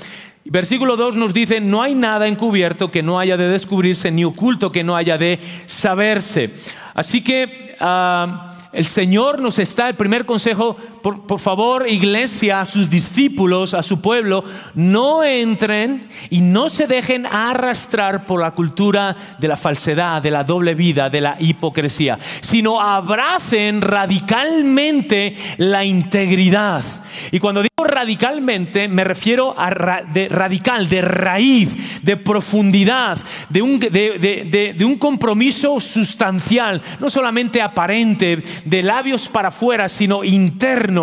Versículo 0.46 0.96
2 0.96 1.17
nos 1.17 1.34
dice, 1.34 1.60
no 1.60 1.81
hay 1.81 1.93
nada 1.93 2.27
encubierto 2.27 2.89
que 2.89 3.03
no 3.03 3.19
haya 3.19 3.36
de 3.38 3.50
descubrirse, 3.50 4.12
ni 4.12 4.24
oculto 4.24 4.72
que 4.72 4.84
no 4.84 4.96
haya 4.96 5.17
de 5.17 5.39
saberse. 5.65 6.53
Así 6.93 7.24
que... 7.24 7.75
Ah, 7.79 8.53
el 8.77 8.86
Señor 8.86 9.41
nos 9.41 9.57
está, 9.57 9.89
el 9.89 9.96
primer 9.96 10.27
consejo, 10.27 10.77
por, 11.15 11.39
favor, 11.39 11.87
iglesia, 11.87 12.61
a 12.61 12.65
sus 12.65 12.89
discípulos, 12.89 13.73
a 13.73 13.83
su 13.83 14.01
pueblo, 14.01 14.43
no 14.75 15.23
entren 15.23 16.07
y 16.29 16.41
no 16.41 16.69
se 16.69 16.87
dejen 16.87 17.25
arrastrar 17.25 18.25
por 18.25 18.41
la 18.41 18.51
cultura 18.51 19.15
de 19.39 19.47
la 19.47 19.57
falsedad, 19.57 20.21
de 20.21 20.31
la 20.31 20.43
doble 20.43 20.75
vida, 20.75 21.09
de 21.09 21.21
la 21.21 21.37
hipocresía, 21.39 22.17
sino 22.21 22.81
abracen 22.81 23.81
radicalmente 23.81 25.35
la 25.57 25.85
integridad. 25.85 26.83
Y 27.31 27.39
cuando 27.39 27.61
digo 27.61 27.83
radicalmente, 27.83 28.87
me 28.87 29.03
refiero 29.03 29.55
a 29.57 30.01
de 30.01 30.29
radical, 30.29 30.87
de 30.89 31.01
raíz, 31.01 32.03
de 32.03 32.17
profundidad, 32.17 33.17
de 33.49 33.61
un, 33.61 33.79
de 33.79 34.83
un 34.85 34.97
compromiso 34.97 35.79
sustancial, 35.79 36.81
no 36.99 37.09
solamente 37.09 37.61
aparente, 37.61 38.43
de 38.65 38.83
labios 38.83 39.27
para 39.29 39.47
afuera, 39.49 39.89
sino 39.89 40.23
interno, 40.23 40.96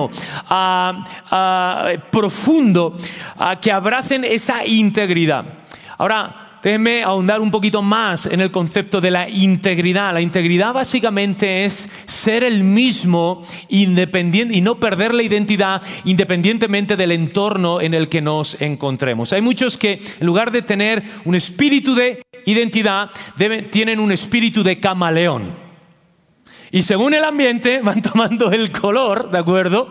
ah, 0.49 1.05
ah, 1.31 1.91
profundo, 2.11 2.97
ah, 3.39 3.59
que 3.61 3.73
abracen 3.73 4.25
esa 4.25 4.65
integridad. 4.65 5.45
Ahora, 5.99 6.45
Déjenme 6.65 7.03
ahondar 7.03 7.43
un 7.43 7.51
poquito 7.51 7.83
más 7.83 8.25
en 8.25 8.41
el 8.41 8.51
concepto 8.51 9.03
de 9.03 9.11
la 9.11 9.29
integridad. 9.29 10.15
La 10.15 10.23
integridad 10.23 10.73
básicamente 10.73 11.67
es 11.67 11.75
ser 12.07 12.43
el 12.43 12.65
mismo 12.65 13.43
independiente 13.69 14.57
y 14.57 14.63
no 14.63 14.81
perder 14.81 15.13
la 15.13 15.23
identidad 15.23 15.83
independientemente 16.07 16.97
del 16.97 17.13
entorno 17.13 17.83
en 17.83 17.93
el 17.93 18.09
que 18.09 18.23
nos 18.23 18.63
encontremos. 18.63 19.35
Hay 19.35 19.43
muchos 19.43 19.77
que 19.77 20.01
en 20.21 20.27
lugar 20.27 20.53
de 20.53 20.63
tener 20.63 21.03
un 21.27 21.35
espíritu 21.35 21.95
de 21.95 22.23
identidad, 22.47 23.11
tienen 23.71 24.01
un 24.01 24.11
espíritu 24.11 24.63
de 24.63 24.81
camaleón. 24.81 25.64
Y 26.75 26.83
según 26.83 27.15
el 27.15 27.23
ambiente 27.23 27.81
van 27.85 28.03
tomando 28.03 28.51
el 28.51 28.73
color, 28.73 29.31
¿de 29.31 29.39
acuerdo? 29.39 29.87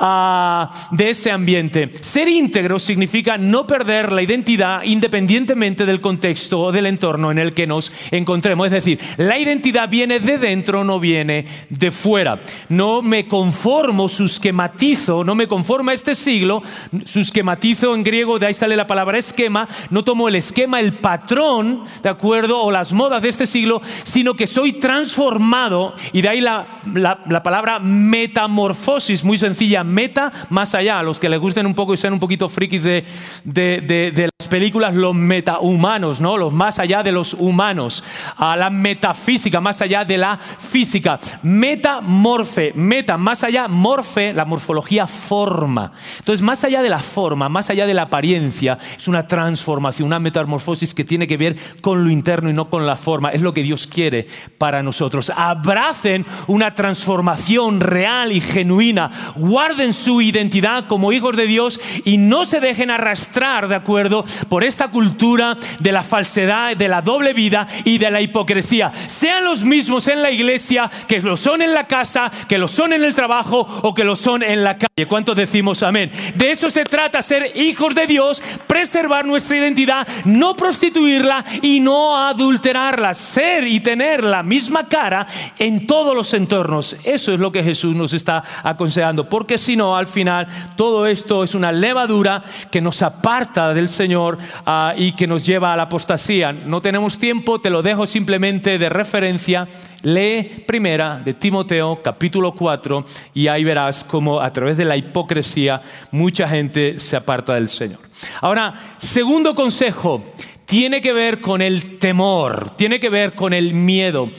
Ah, 0.00 0.68
de 0.90 1.10
ese 1.10 1.30
ambiente. 1.30 1.92
Ser 2.00 2.26
íntegro 2.26 2.80
significa 2.80 3.38
no 3.38 3.68
perder 3.68 4.10
la 4.10 4.20
identidad 4.20 4.82
independientemente 4.82 5.86
del 5.86 6.00
contexto 6.00 6.60
o 6.60 6.72
del 6.72 6.86
entorno 6.86 7.30
en 7.30 7.38
el 7.38 7.54
que 7.54 7.68
nos 7.68 7.92
encontremos. 8.10 8.66
Es 8.66 8.72
decir, 8.72 8.98
la 9.16 9.38
identidad 9.38 9.88
viene 9.88 10.18
de 10.18 10.38
dentro, 10.38 10.82
no 10.82 10.98
viene 10.98 11.44
de 11.68 11.92
fuera. 11.92 12.42
No 12.68 13.00
me 13.00 13.28
conformo, 13.28 14.08
susquematizo, 14.08 15.22
no 15.22 15.36
me 15.36 15.46
conformo 15.46 15.92
a 15.92 15.94
este 15.94 16.16
siglo. 16.16 16.64
Susquematizo 17.04 17.94
en 17.94 18.02
griego, 18.02 18.40
de 18.40 18.46
ahí 18.46 18.54
sale 18.54 18.76
la 18.76 18.88
palabra 18.88 19.18
esquema. 19.18 19.68
No 19.90 20.02
tomo 20.02 20.26
el 20.26 20.34
esquema, 20.34 20.80
el 20.80 20.94
patrón, 20.94 21.84
¿de 22.02 22.08
acuerdo? 22.08 22.60
O 22.60 22.72
las 22.72 22.92
modas 22.92 23.22
de 23.22 23.28
este 23.28 23.46
siglo, 23.46 23.80
sino 24.02 24.34
que 24.34 24.48
soy 24.48 24.72
transformado 24.72 25.94
y 26.12 26.23
de 26.24 26.30
ahí 26.30 26.40
la, 26.40 26.80
la, 26.94 27.42
palabra 27.42 27.80
metamorfosis, 27.80 29.24
muy 29.24 29.36
sencilla, 29.36 29.84
meta, 29.84 30.32
más 30.48 30.74
allá. 30.74 31.00
A 31.00 31.02
los 31.02 31.20
que 31.20 31.28
les 31.28 31.38
gusten 31.38 31.66
un 31.66 31.74
poco 31.74 31.92
y 31.92 31.98
sean 31.98 32.14
un 32.14 32.18
poquito 32.18 32.48
frikis 32.48 32.82
de, 32.82 33.04
de, 33.44 33.82
de, 33.82 34.30
las 34.44 34.50
películas, 34.50 34.94
los 34.94 35.14
metahumanos, 35.14 36.20
¿no? 36.20 36.36
Los 36.36 36.52
más 36.52 36.78
allá 36.78 37.02
de 37.02 37.12
los 37.12 37.32
humanos. 37.32 38.04
A 38.36 38.56
la 38.56 38.68
metafísica, 38.68 39.58
más 39.58 39.80
allá 39.80 40.04
de 40.04 40.18
la 40.18 40.36
física. 40.38 41.18
Metamorfe, 41.42 42.72
meta, 42.74 43.16
más 43.16 43.42
allá, 43.42 43.68
morfe, 43.68 44.34
la 44.34 44.44
morfología 44.44 45.06
forma. 45.06 45.90
Entonces, 46.18 46.42
más 46.42 46.62
allá 46.62 46.82
de 46.82 46.90
la 46.90 46.98
forma, 46.98 47.48
más 47.48 47.70
allá 47.70 47.86
de 47.86 47.94
la 47.94 48.02
apariencia, 48.02 48.76
es 48.98 49.08
una 49.08 49.26
transformación, 49.26 50.08
una 50.08 50.20
metamorfosis 50.20 50.92
que 50.92 51.04
tiene 51.04 51.26
que 51.26 51.38
ver 51.38 51.56
con 51.80 52.04
lo 52.04 52.10
interno 52.10 52.50
y 52.50 52.52
no 52.52 52.68
con 52.68 52.86
la 52.86 52.96
forma. 52.96 53.30
Es 53.30 53.40
lo 53.40 53.54
que 53.54 53.62
Dios 53.62 53.86
quiere 53.86 54.26
para 54.58 54.82
nosotros. 54.82 55.32
Abrace 55.34 56.22
una 56.48 56.74
transformación 56.74 57.80
real 57.80 58.30
y 58.30 58.42
genuina. 58.42 59.10
Guarden 59.36 59.94
su 59.94 60.20
identidad 60.20 60.86
como 60.86 61.12
hijos 61.12 61.34
de 61.34 61.46
Dios 61.46 61.80
y 62.04 62.18
no 62.18 62.44
se 62.44 62.60
dejen 62.60 62.90
arrastrar, 62.90 63.68
¿de 63.68 63.76
acuerdo?, 63.76 64.26
por 64.48 64.62
esta 64.62 64.88
cultura 64.88 65.56
de 65.80 65.92
la 65.92 66.02
falsedad, 66.02 66.76
de 66.76 66.88
la 66.88 67.02
doble 67.02 67.32
vida 67.32 67.66
y 67.84 67.98
de 67.98 68.10
la 68.10 68.20
hipocresía. 68.20 68.92
Sean 68.94 69.44
los 69.44 69.64
mismos 69.64 70.08
en 70.08 70.22
la 70.22 70.30
iglesia 70.30 70.90
que 71.08 71.20
lo 71.20 71.36
son 71.36 71.62
en 71.62 71.72
la 71.72 71.86
casa, 71.86 72.30
que 72.48 72.58
lo 72.58 72.68
son 72.68 72.92
en 72.92 73.02
el 73.02 73.14
trabajo 73.14 73.66
o 73.82 73.94
que 73.94 74.04
lo 74.04 74.14
son 74.14 74.42
en 74.42 74.62
la 74.62 74.76
calle. 74.76 75.08
¿Cuántos 75.08 75.36
decimos 75.36 75.82
amén? 75.82 76.10
De 76.34 76.50
eso 76.50 76.70
se 76.70 76.84
trata, 76.84 77.22
ser 77.22 77.52
hijos 77.56 77.94
de 77.94 78.06
Dios, 78.06 78.42
preservar 78.66 79.24
nuestra 79.24 79.56
identidad, 79.56 80.06
no 80.24 80.54
prostituirla 80.54 81.44
y 81.62 81.80
no 81.80 82.18
adulterarla, 82.18 83.14
ser 83.14 83.66
y 83.66 83.80
tener 83.80 84.22
la 84.22 84.42
misma 84.42 84.88
cara 84.88 85.26
en 85.58 85.86
todo 85.86 85.94
todos 85.94 86.16
los 86.16 86.34
entornos. 86.34 86.96
Eso 87.04 87.32
es 87.32 87.38
lo 87.38 87.52
que 87.52 87.62
Jesús 87.62 87.94
nos 87.94 88.12
está 88.14 88.42
aconsejando, 88.64 89.28
porque 89.28 89.58
si 89.58 89.76
no, 89.76 89.96
al 89.96 90.08
final 90.08 90.48
todo 90.74 91.06
esto 91.06 91.44
es 91.44 91.54
una 91.54 91.70
levadura 91.70 92.42
que 92.72 92.80
nos 92.80 93.00
aparta 93.00 93.72
del 93.72 93.88
Señor 93.88 94.23
ah, 94.66 94.94
y 94.96 95.12
que 95.12 95.26
nos 95.26 95.44
lleva 95.46 95.72
a 95.72 95.76
la 95.76 95.84
apostasía. 95.84 96.52
No 96.52 96.80
tenemos 96.80 97.18
tiempo, 97.18 97.60
te 97.60 97.70
lo 97.70 97.82
dejo 97.82 98.06
simplemente 98.06 98.78
de 98.78 98.88
referencia. 98.88 99.68
Lee 100.02 100.64
primera 100.66 101.20
de 101.20 101.34
Timoteo 101.34 102.00
capítulo 102.02 102.52
4 102.52 103.04
y 103.34 103.48
ahí 103.48 103.64
verás 103.64 104.04
cómo 104.04 104.40
a 104.40 104.52
través 104.52 104.76
de 104.76 104.84
la 104.84 104.96
hipocresía 104.96 105.80
mucha 106.10 106.46
gente 106.46 106.98
se 106.98 107.16
aparta 107.16 107.54
del 107.54 107.68
Señor. 107.68 108.00
Ahora, 108.40 108.74
segundo 108.98 109.54
consejo, 109.54 110.22
tiene 110.64 111.00
que 111.00 111.12
ver 111.12 111.40
con 111.40 111.62
el 111.62 111.98
temor, 111.98 112.70
tiene 112.76 113.00
que 113.00 113.10
ver 113.10 113.34
con 113.34 113.52
el 113.52 113.74
miedo. 113.74 114.30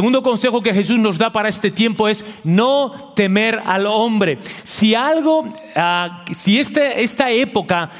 Segundo 0.00 0.22
consejo 0.22 0.62
que 0.62 0.72
Jesús 0.72 0.96
nos 0.96 1.18
da 1.18 1.32
para 1.32 1.48
este 1.48 1.72
tiempo 1.72 2.08
es 2.08 2.24
no 2.44 3.12
temer 3.16 3.60
al 3.66 3.84
hombre. 3.86 4.38
Si 4.42 4.94
algo, 4.94 5.52
ah, 5.74 6.24
si 6.30 6.60
este, 6.60 7.02
esta 7.02 7.32
época 7.32 7.90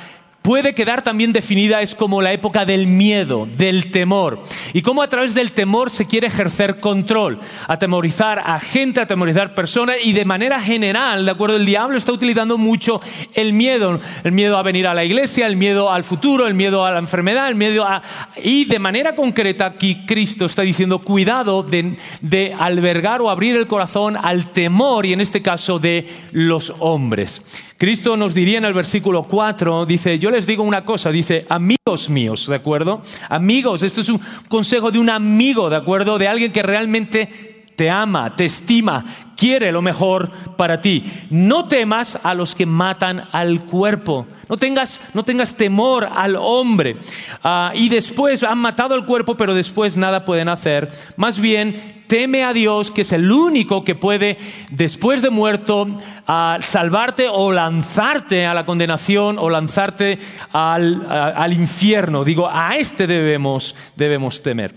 puede 0.49 0.75
quedar 0.75 1.02
también 1.02 1.35
definida 1.35 1.83
es 1.83 1.95
como 1.95 2.23
la 2.23 2.33
época 2.33 2.64
del 2.64 2.87
miedo, 2.87 3.47
del 3.59 3.90
temor. 3.90 4.43
Y 4.73 4.81
cómo 4.81 5.02
a 5.02 5.07
través 5.07 5.35
del 5.35 5.52
temor 5.52 5.90
se 5.90 6.07
quiere 6.07 6.28
ejercer 6.28 6.81
control, 6.81 7.38
atemorizar 7.67 8.38
a 8.38 8.59
gente, 8.59 9.02
atemorizar 9.02 9.55
personas 9.55 9.97
y 10.02 10.14
de 10.14 10.25
manera 10.25 10.59
general, 10.59 11.26
¿de 11.26 11.33
acuerdo? 11.33 11.57
El 11.57 11.67
diablo 11.67 11.99
está 11.99 12.12
utilizando 12.12 12.57
mucho 12.57 12.99
el 13.35 13.52
miedo, 13.52 14.00
el 14.25 14.33
miedo 14.33 14.57
a 14.57 14.62
venir 14.62 14.87
a 14.87 14.95
la 14.95 15.05
iglesia, 15.05 15.47
el 15.47 15.57
miedo 15.57 15.93
al 15.93 16.02
futuro, 16.02 16.47
el 16.47 16.55
miedo 16.55 16.83
a 16.83 16.93
la 16.93 16.99
enfermedad, 16.99 17.50
el 17.50 17.55
miedo 17.55 17.85
a... 17.85 18.00
Y 18.43 18.64
de 18.64 18.78
manera 18.78 19.14
concreta 19.14 19.67
aquí 19.67 20.07
Cristo 20.07 20.47
está 20.47 20.62
diciendo 20.62 21.00
cuidado 21.00 21.62
de, 21.62 21.99
de 22.23 22.55
albergar 22.59 23.21
o 23.21 23.28
abrir 23.28 23.55
el 23.55 23.67
corazón 23.67 24.17
al 24.17 24.50
temor 24.50 25.05
y 25.05 25.12
en 25.12 25.21
este 25.21 25.43
caso 25.43 25.78
de 25.78 26.09
los 26.33 26.73
hombres. 26.78 27.43
Cristo 27.78 28.17
nos 28.17 28.35
diría 28.35 28.59
en 28.59 28.64
el 28.64 28.75
versículo 28.75 29.23
4, 29.23 29.87
dice, 29.87 30.19
yo 30.19 30.33
les 30.38 30.47
digo 30.47 30.62
una 30.62 30.85
cosa, 30.85 31.11
dice, 31.11 31.45
amigos 31.49 32.09
míos, 32.09 32.47
¿de 32.47 32.54
acuerdo? 32.54 33.02
Amigos, 33.28 33.83
esto 33.83 34.02
es 34.02 34.09
un 34.09 34.21
consejo 34.49 34.92
de 34.92 35.00
un 35.00 35.11
amigo, 35.11 35.68
¿de 35.68 35.75
acuerdo? 35.75 36.16
De 36.16 36.28
alguien 36.28 36.52
que 36.52 36.62
realmente 36.62 37.64
te 37.75 37.90
ama, 37.90 38.37
te 38.37 38.45
estima, 38.45 39.04
quiere 39.38 39.71
lo 39.71 39.80
mejor 39.80 40.30
para 40.57 40.80
ti. 40.80 41.04
No 41.30 41.66
temas 41.66 42.18
a 42.25 42.35
los 42.35 42.54
que 42.54 42.66
matan 42.66 43.25
al 43.33 43.61
cuerpo. 43.61 44.26
No 44.49 44.57
tengas, 44.57 45.00
no 45.14 45.23
tengas 45.23 45.54
temor 45.54 46.09
al 46.14 46.37
hombre. 46.37 46.97
Ah, 47.45 47.73
y 47.75 47.88
después 47.88 48.42
han 48.42 48.59
matado 48.59 48.95
al 48.95 49.07
cuerpo, 49.07 49.37
pero 49.37 49.54
después 49.54 49.97
nada 49.97 50.25
pueden 50.25 50.49
hacer. 50.49 50.90
Más 51.16 51.38
bien, 51.38 52.02
teme 52.09 52.42
a 52.42 52.52
Dios, 52.52 52.90
que 52.90 53.02
es 53.02 53.12
el 53.12 53.30
único 53.30 53.85
que 53.85 53.95
puede, 53.95 54.38
después 54.71 55.23
de 55.23 55.30
muerto, 55.30 55.87
salvarte 56.26 57.28
o 57.30 57.52
lanzarte 57.52 58.47
a 58.47 58.54
la 58.54 58.66
condenación 58.66 59.38
o 59.38 59.50
lanzarte 59.50 60.18
al, 60.52 61.52
infierno. 61.52 62.25
Digo, 62.25 62.49
a 62.50 62.76
este 62.76 63.07
debemos, 63.07 63.76
debemos 63.95 64.42
temer. 64.42 64.75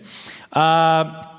Ah, 0.51 1.31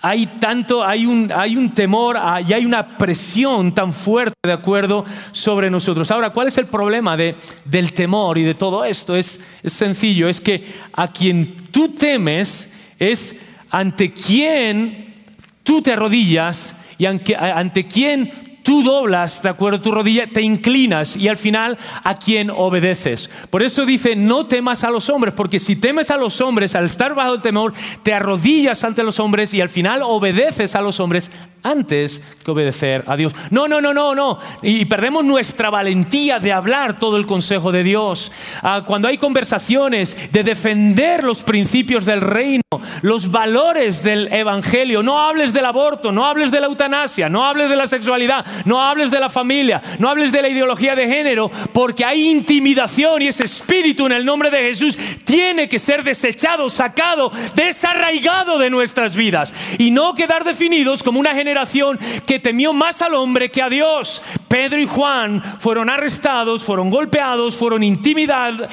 hay 0.00 0.26
tanto, 0.26 0.84
hay 0.84 1.06
un, 1.06 1.32
hay 1.34 1.56
un 1.56 1.70
temor 1.70 2.16
ah, 2.18 2.40
y 2.40 2.52
hay 2.52 2.64
una 2.64 2.96
presión 2.98 3.74
tan 3.74 3.92
fuerte, 3.92 4.36
de 4.44 4.52
acuerdo, 4.52 5.04
sobre 5.32 5.70
nosotros. 5.70 6.10
Ahora, 6.10 6.30
¿cuál 6.30 6.48
es 6.48 6.58
el 6.58 6.66
problema 6.66 7.16
de, 7.16 7.34
del 7.64 7.92
temor 7.92 8.38
y 8.38 8.44
de 8.44 8.54
todo 8.54 8.84
esto? 8.84 9.16
Es, 9.16 9.40
es 9.62 9.72
sencillo, 9.72 10.28
es 10.28 10.40
que 10.40 10.64
a 10.92 11.12
quien 11.12 11.68
tú 11.70 11.88
temes 11.88 12.70
es 12.98 13.36
ante 13.70 14.12
quien 14.12 15.24
tú 15.62 15.82
te 15.82 15.92
arrodillas 15.92 16.76
y 16.96 17.06
ante 17.06 17.86
quien 17.86 18.47
tú 18.68 18.82
doblas, 18.82 19.40
de 19.42 19.48
acuerdo, 19.48 19.80
tu 19.80 19.92
rodilla, 19.92 20.26
te 20.26 20.42
inclinas 20.42 21.16
y 21.16 21.28
al 21.28 21.38
final 21.38 21.78
a 22.04 22.16
quien 22.16 22.50
obedeces. 22.50 23.30
Por 23.48 23.62
eso 23.62 23.86
dice, 23.86 24.14
no 24.14 24.44
temas 24.44 24.84
a 24.84 24.90
los 24.90 25.08
hombres, 25.08 25.32
porque 25.32 25.58
si 25.58 25.74
temes 25.74 26.10
a 26.10 26.18
los 26.18 26.42
hombres, 26.42 26.74
al 26.74 26.84
estar 26.84 27.14
bajo 27.14 27.32
el 27.32 27.40
temor, 27.40 27.72
te 28.02 28.12
arrodillas 28.12 28.84
ante 28.84 29.02
los 29.04 29.20
hombres 29.20 29.54
y 29.54 29.62
al 29.62 29.70
final 29.70 30.02
obedeces 30.02 30.74
a 30.74 30.82
los 30.82 31.00
hombres 31.00 31.30
antes 31.62 32.22
que 32.44 32.50
obedecer 32.50 33.04
a 33.06 33.16
Dios. 33.16 33.32
No, 33.50 33.68
no, 33.68 33.80
no, 33.80 33.94
no, 33.94 34.14
no. 34.14 34.38
Y 34.62 34.84
perdemos 34.84 35.24
nuestra 35.24 35.70
valentía 35.70 36.38
de 36.38 36.52
hablar 36.52 36.98
todo 36.98 37.16
el 37.16 37.26
consejo 37.26 37.72
de 37.72 37.82
Dios. 37.82 38.30
Ah, 38.62 38.84
cuando 38.86 39.08
hay 39.08 39.18
conversaciones 39.18 40.30
de 40.32 40.44
defender 40.44 41.24
los 41.24 41.42
principios 41.42 42.04
del 42.04 42.20
reino, 42.20 42.62
los 43.02 43.30
valores 43.30 44.02
del 44.02 44.32
evangelio, 44.32 45.02
no 45.02 45.20
hables 45.20 45.52
del 45.52 45.64
aborto, 45.64 46.12
no 46.12 46.26
hables 46.26 46.50
de 46.50 46.60
la 46.60 46.66
eutanasia, 46.66 47.28
no 47.28 47.44
hables 47.44 47.68
de 47.68 47.76
la 47.76 47.88
sexualidad, 47.88 48.44
no 48.64 48.82
hables 48.82 49.10
de 49.10 49.20
la 49.20 49.28
familia, 49.28 49.82
no 49.98 50.08
hables 50.08 50.32
de 50.32 50.42
la 50.42 50.48
ideología 50.48 50.94
de 50.94 51.08
género, 51.08 51.50
porque 51.72 52.04
hay 52.04 52.28
intimidación 52.28 53.22
y 53.22 53.28
ese 53.28 53.44
espíritu 53.44 54.06
en 54.06 54.12
el 54.12 54.24
nombre 54.24 54.50
de 54.50 54.58
Jesús 54.58 54.96
tiene 55.24 55.68
que 55.68 55.78
ser 55.78 56.02
desechado, 56.02 56.70
sacado, 56.70 57.30
desarraigado 57.54 58.58
de 58.58 58.70
nuestras 58.70 59.16
vidas 59.16 59.52
y 59.78 59.90
no 59.90 60.14
quedar 60.14 60.44
definidos 60.44 61.02
como 61.02 61.20
una 61.20 61.34
generación 61.34 61.98
que 62.26 62.38
temió 62.38 62.72
más 62.72 63.02
al 63.02 63.14
hombre 63.14 63.50
que 63.50 63.62
a 63.62 63.68
Dios. 63.68 64.22
Pedro 64.48 64.80
y 64.80 64.86
Juan 64.86 65.42
fueron 65.42 65.90
arrestados, 65.90 66.64
fueron 66.64 66.90
golpeados, 66.90 67.56
fueron 67.56 67.82
intimidados, 67.82 68.68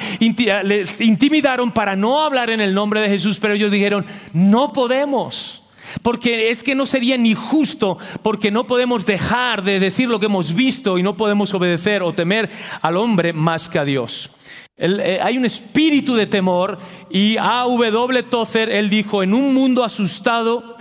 les 0.64 1.00
intimidaron 1.00 1.72
para 1.72 1.96
no 1.96 2.22
hablar 2.22 2.50
en 2.50 2.60
el 2.60 2.74
nombre 2.74 3.00
de 3.00 3.08
Jesús, 3.08 3.38
pero 3.40 3.54
ellos 3.54 3.72
dijeron, 3.72 4.06
no 4.32 4.72
podemos. 4.72 5.65
Porque 6.02 6.50
es 6.50 6.62
que 6.62 6.74
no 6.74 6.86
sería 6.86 7.16
ni 7.16 7.34
justo, 7.34 7.98
porque 8.22 8.50
no 8.50 8.66
podemos 8.66 9.06
dejar 9.06 9.62
de 9.62 9.80
decir 9.80 10.08
lo 10.08 10.20
que 10.20 10.26
hemos 10.26 10.54
visto 10.54 10.98
y 10.98 11.02
no 11.02 11.16
podemos 11.16 11.52
obedecer 11.54 12.02
o 12.02 12.12
temer 12.12 12.50
al 12.82 12.96
hombre 12.96 13.32
más 13.32 13.68
que 13.68 13.78
a 13.78 13.84
Dios. 13.84 14.30
Eh, 14.78 15.18
hay 15.22 15.38
un 15.38 15.46
espíritu 15.46 16.14
de 16.14 16.26
temor 16.26 16.78
y 17.10 17.38
a 17.38 17.64
W. 17.64 18.22
Tozer, 18.24 18.70
él 18.70 18.90
dijo, 18.90 19.22
en 19.22 19.32
un 19.32 19.54
mundo 19.54 19.84
asustado, 19.84 20.76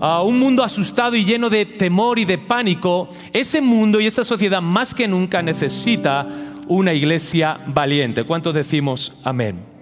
a 0.00 0.22
un 0.22 0.40
mundo 0.40 0.64
asustado 0.64 1.14
y 1.14 1.24
lleno 1.24 1.48
de 1.48 1.64
temor 1.64 2.18
y 2.18 2.24
de 2.24 2.38
pánico, 2.38 3.08
ese 3.32 3.60
mundo 3.60 4.00
y 4.00 4.06
esa 4.06 4.24
sociedad 4.24 4.60
más 4.60 4.94
que 4.94 5.06
nunca 5.06 5.42
necesita 5.42 6.26
una 6.66 6.92
iglesia 6.92 7.60
valiente. 7.68 8.24
¿Cuántos 8.24 8.54
decimos 8.54 9.16
amén? 9.22 9.75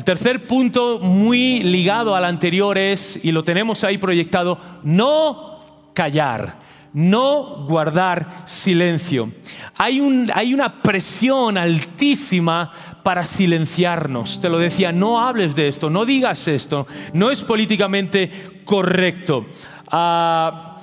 El 0.00 0.04
tercer 0.04 0.46
punto 0.46 0.98
muy 0.98 1.62
ligado 1.62 2.16
al 2.16 2.24
anterior 2.24 2.78
es, 2.78 3.22
y 3.22 3.32
lo 3.32 3.44
tenemos 3.44 3.84
ahí 3.84 3.98
proyectado, 3.98 4.58
no 4.82 5.60
callar 5.92 6.56
no 6.94 7.66
guardar 7.68 8.44
silencio. 8.46 9.30
Hay, 9.76 10.00
un, 10.00 10.32
hay, 10.34 10.54
una 10.54 10.80
presión 10.80 11.58
altísima 11.58 12.72
para 13.02 13.22
silenciarnos. 13.22 14.40
Te 14.40 14.48
lo 14.48 14.58
decía, 14.58 14.90
no 14.90 15.20
hables 15.20 15.54
de 15.54 15.68
esto, 15.68 15.90
no 15.90 16.06
digas 16.06 16.48
esto, 16.48 16.86
no 17.12 17.30
es 17.30 17.42
políticamente 17.42 18.62
correcto. 18.64 19.46
Ah, 19.88 20.78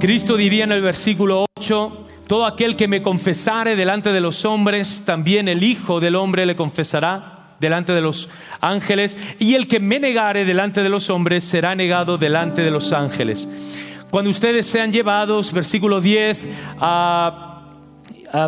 Cristo 0.00 0.38
diría 0.38 0.64
en 0.64 0.72
el 0.72 0.80
versículo 0.80 1.44
8, 1.60 2.06
todo 2.26 2.46
aquel 2.46 2.76
que 2.76 2.88
me 2.88 3.02
confesare 3.02 3.76
delante 3.76 4.10
de 4.10 4.22
los 4.22 4.46
hombres, 4.46 5.02
también 5.04 5.48
el 5.48 5.62
Hijo 5.62 6.00
del 6.00 6.16
Hombre 6.16 6.46
le 6.46 6.56
confesará 6.56 7.37
delante 7.60 7.92
de 7.92 8.00
los 8.00 8.28
ángeles, 8.60 9.16
y 9.38 9.54
el 9.54 9.68
que 9.68 9.80
me 9.80 9.98
negare 10.00 10.44
delante 10.44 10.82
de 10.82 10.88
los 10.88 11.10
hombres 11.10 11.44
será 11.44 11.74
negado 11.74 12.18
delante 12.18 12.62
de 12.62 12.70
los 12.70 12.92
ángeles. 12.92 13.48
Cuando 14.10 14.30
ustedes 14.30 14.66
sean 14.66 14.92
llevados, 14.92 15.52
versículo 15.52 16.00
10, 16.00 16.48
a 16.80 17.47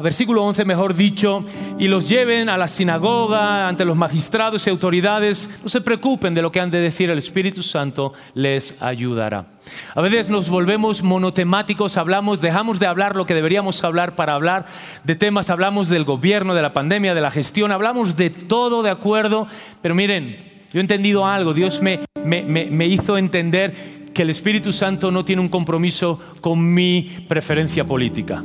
versículo 0.02 0.44
11 0.44 0.64
mejor 0.64 0.94
dicho, 0.94 1.44
y 1.78 1.88
los 1.88 2.08
lleven 2.08 2.48
a 2.48 2.58
la 2.58 2.68
sinagoga 2.68 3.68
ante 3.68 3.84
los 3.84 3.96
magistrados 3.96 4.66
y 4.66 4.70
autoridades, 4.70 5.50
no 5.62 5.68
se 5.68 5.80
preocupen 5.80 6.34
de 6.34 6.42
lo 6.42 6.52
que 6.52 6.60
han 6.60 6.70
de 6.70 6.80
decir, 6.80 7.10
el 7.10 7.18
Espíritu 7.18 7.62
Santo 7.62 8.12
les 8.34 8.80
ayudará. 8.80 9.46
A 9.94 10.00
veces 10.00 10.28
nos 10.28 10.48
volvemos 10.48 11.02
monotemáticos, 11.02 11.96
hablamos, 11.96 12.40
dejamos 12.40 12.80
de 12.80 12.86
hablar 12.86 13.16
lo 13.16 13.26
que 13.26 13.34
deberíamos 13.34 13.82
hablar 13.84 14.16
para 14.16 14.34
hablar 14.34 14.66
de 15.04 15.14
temas, 15.14 15.50
hablamos 15.50 15.88
del 15.88 16.04
gobierno, 16.04 16.54
de 16.54 16.62
la 16.62 16.72
pandemia, 16.72 17.14
de 17.14 17.20
la 17.20 17.30
gestión, 17.30 17.72
hablamos 17.72 18.16
de 18.16 18.30
todo 18.30 18.82
de 18.82 18.90
acuerdo, 18.90 19.46
pero 19.82 19.94
miren, 19.94 20.50
yo 20.72 20.78
he 20.78 20.82
entendido 20.82 21.26
algo, 21.26 21.54
Dios 21.54 21.82
me, 21.82 22.00
me, 22.24 22.44
me 22.44 22.86
hizo 22.86 23.18
entender 23.18 23.74
que 24.14 24.22
el 24.22 24.30
Espíritu 24.30 24.72
Santo 24.72 25.10
no 25.10 25.24
tiene 25.24 25.42
un 25.42 25.48
compromiso 25.48 26.20
con 26.40 26.74
mi 26.74 27.08
preferencia 27.28 27.86
política 27.86 28.42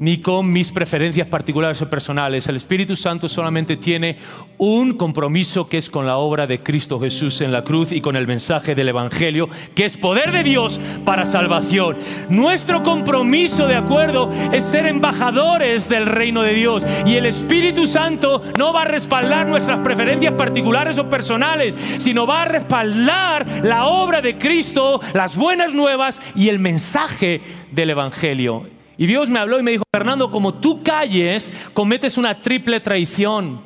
ni 0.00 0.18
con 0.18 0.50
mis 0.50 0.72
preferencias 0.72 1.28
particulares 1.28 1.80
o 1.82 1.88
personales. 1.88 2.48
El 2.48 2.56
Espíritu 2.56 2.96
Santo 2.96 3.28
solamente 3.28 3.76
tiene 3.76 4.16
un 4.58 4.94
compromiso 4.94 5.68
que 5.68 5.78
es 5.78 5.88
con 5.88 6.06
la 6.06 6.16
obra 6.16 6.46
de 6.46 6.62
Cristo 6.62 6.98
Jesús 6.98 7.40
en 7.42 7.52
la 7.52 7.62
cruz 7.62 7.92
y 7.92 8.00
con 8.00 8.16
el 8.16 8.26
mensaje 8.26 8.74
del 8.74 8.88
Evangelio, 8.88 9.48
que 9.74 9.84
es 9.84 9.96
poder 9.96 10.32
de 10.32 10.42
Dios 10.42 10.80
para 11.04 11.26
salvación. 11.26 11.98
Nuestro 12.30 12.82
compromiso, 12.82 13.66
de 13.66 13.76
acuerdo, 13.76 14.30
es 14.52 14.64
ser 14.64 14.86
embajadores 14.86 15.88
del 15.88 16.06
reino 16.06 16.42
de 16.42 16.54
Dios. 16.54 16.82
Y 17.06 17.16
el 17.16 17.26
Espíritu 17.26 17.86
Santo 17.86 18.42
no 18.58 18.72
va 18.72 18.82
a 18.82 18.86
respaldar 18.86 19.46
nuestras 19.46 19.80
preferencias 19.80 20.34
particulares 20.34 20.98
o 20.98 21.10
personales, 21.10 21.74
sino 21.74 22.26
va 22.26 22.42
a 22.42 22.46
respaldar 22.46 23.46
la 23.62 23.84
obra 23.84 24.22
de 24.22 24.38
Cristo, 24.38 25.00
las 25.12 25.36
buenas 25.36 25.74
nuevas 25.74 26.22
y 26.34 26.48
el 26.48 26.58
mensaje 26.58 27.42
del 27.70 27.90
Evangelio. 27.90 28.79
Y 29.00 29.06
Dios 29.06 29.30
me 29.30 29.38
habló 29.38 29.58
y 29.58 29.62
me 29.62 29.70
dijo, 29.70 29.84
Fernando, 29.90 30.30
como 30.30 30.52
tú 30.52 30.82
calles, 30.82 31.70
cometes 31.72 32.18
una 32.18 32.38
triple 32.38 32.80
traición. 32.80 33.62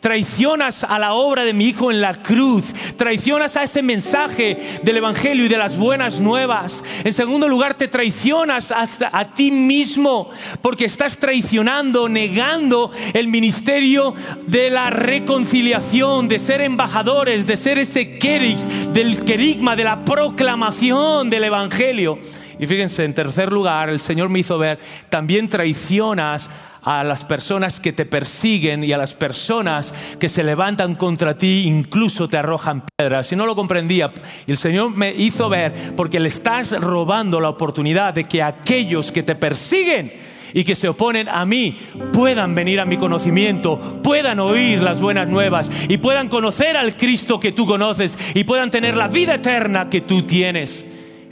Traicionas 0.00 0.82
a 0.82 0.98
la 0.98 1.12
obra 1.12 1.44
de 1.44 1.52
mi 1.52 1.66
Hijo 1.66 1.90
en 1.90 2.00
la 2.00 2.22
cruz. 2.22 2.72
Traicionas 2.96 3.58
a 3.58 3.64
ese 3.64 3.82
mensaje 3.82 4.56
del 4.82 4.96
Evangelio 4.96 5.44
y 5.44 5.48
de 5.48 5.58
las 5.58 5.76
buenas 5.76 6.20
nuevas. 6.20 6.82
En 7.04 7.12
segundo 7.12 7.48
lugar, 7.48 7.74
te 7.74 7.86
traicionas 7.86 8.72
hasta 8.72 9.10
a 9.12 9.34
ti 9.34 9.50
mismo 9.50 10.30
porque 10.62 10.86
estás 10.86 11.18
traicionando, 11.18 12.08
negando 12.08 12.90
el 13.12 13.28
ministerio 13.28 14.14
de 14.46 14.70
la 14.70 14.88
reconciliación, 14.88 16.28
de 16.28 16.38
ser 16.38 16.62
embajadores, 16.62 17.46
de 17.46 17.58
ser 17.58 17.78
ese 17.78 18.18
kerix, 18.18 18.90
del 18.94 19.22
querigma, 19.22 19.76
de 19.76 19.84
la 19.84 20.02
proclamación 20.06 21.28
del 21.28 21.44
Evangelio. 21.44 22.18
Y 22.58 22.66
fíjense, 22.66 23.04
en 23.04 23.14
tercer 23.14 23.52
lugar, 23.52 23.88
el 23.88 24.00
Señor 24.00 24.28
me 24.28 24.40
hizo 24.40 24.58
ver, 24.58 24.78
también 25.10 25.48
traicionas 25.48 26.50
a 26.82 27.04
las 27.04 27.24
personas 27.24 27.80
que 27.80 27.92
te 27.92 28.06
persiguen 28.06 28.82
y 28.82 28.92
a 28.92 28.98
las 28.98 29.14
personas 29.14 30.16
que 30.18 30.28
se 30.28 30.42
levantan 30.42 30.94
contra 30.94 31.36
ti, 31.36 31.64
incluso 31.66 32.28
te 32.28 32.38
arrojan 32.38 32.82
piedras. 32.96 33.30
Y 33.32 33.36
no 33.36 33.46
lo 33.46 33.54
comprendía. 33.54 34.12
El 34.46 34.56
Señor 34.56 34.96
me 34.96 35.12
hizo 35.12 35.48
ver, 35.48 35.74
porque 35.96 36.20
le 36.20 36.28
estás 36.28 36.72
robando 36.80 37.40
la 37.40 37.50
oportunidad 37.50 38.14
de 38.14 38.24
que 38.24 38.42
aquellos 38.42 39.12
que 39.12 39.22
te 39.22 39.34
persiguen, 39.34 40.12
y 40.54 40.64
que 40.64 40.76
se 40.76 40.88
oponen 40.88 41.28
a 41.28 41.44
mí 41.44 41.78
puedan 42.12 42.54
venir 42.54 42.80
a 42.80 42.86
mi 42.86 42.96
conocimiento, 42.96 43.78
puedan 44.02 44.40
oír 44.40 44.82
las 44.82 45.00
buenas 45.00 45.28
nuevas 45.28 45.70
y 45.88 45.98
puedan 45.98 46.28
conocer 46.28 46.76
al 46.76 46.96
Cristo 46.96 47.38
que 47.38 47.52
tú 47.52 47.66
conoces 47.66 48.34
y 48.34 48.44
puedan 48.44 48.70
tener 48.70 48.96
la 48.96 49.08
vida 49.08 49.34
eterna 49.34 49.88
que 49.90 50.00
tú 50.00 50.22
tienes. 50.22 50.86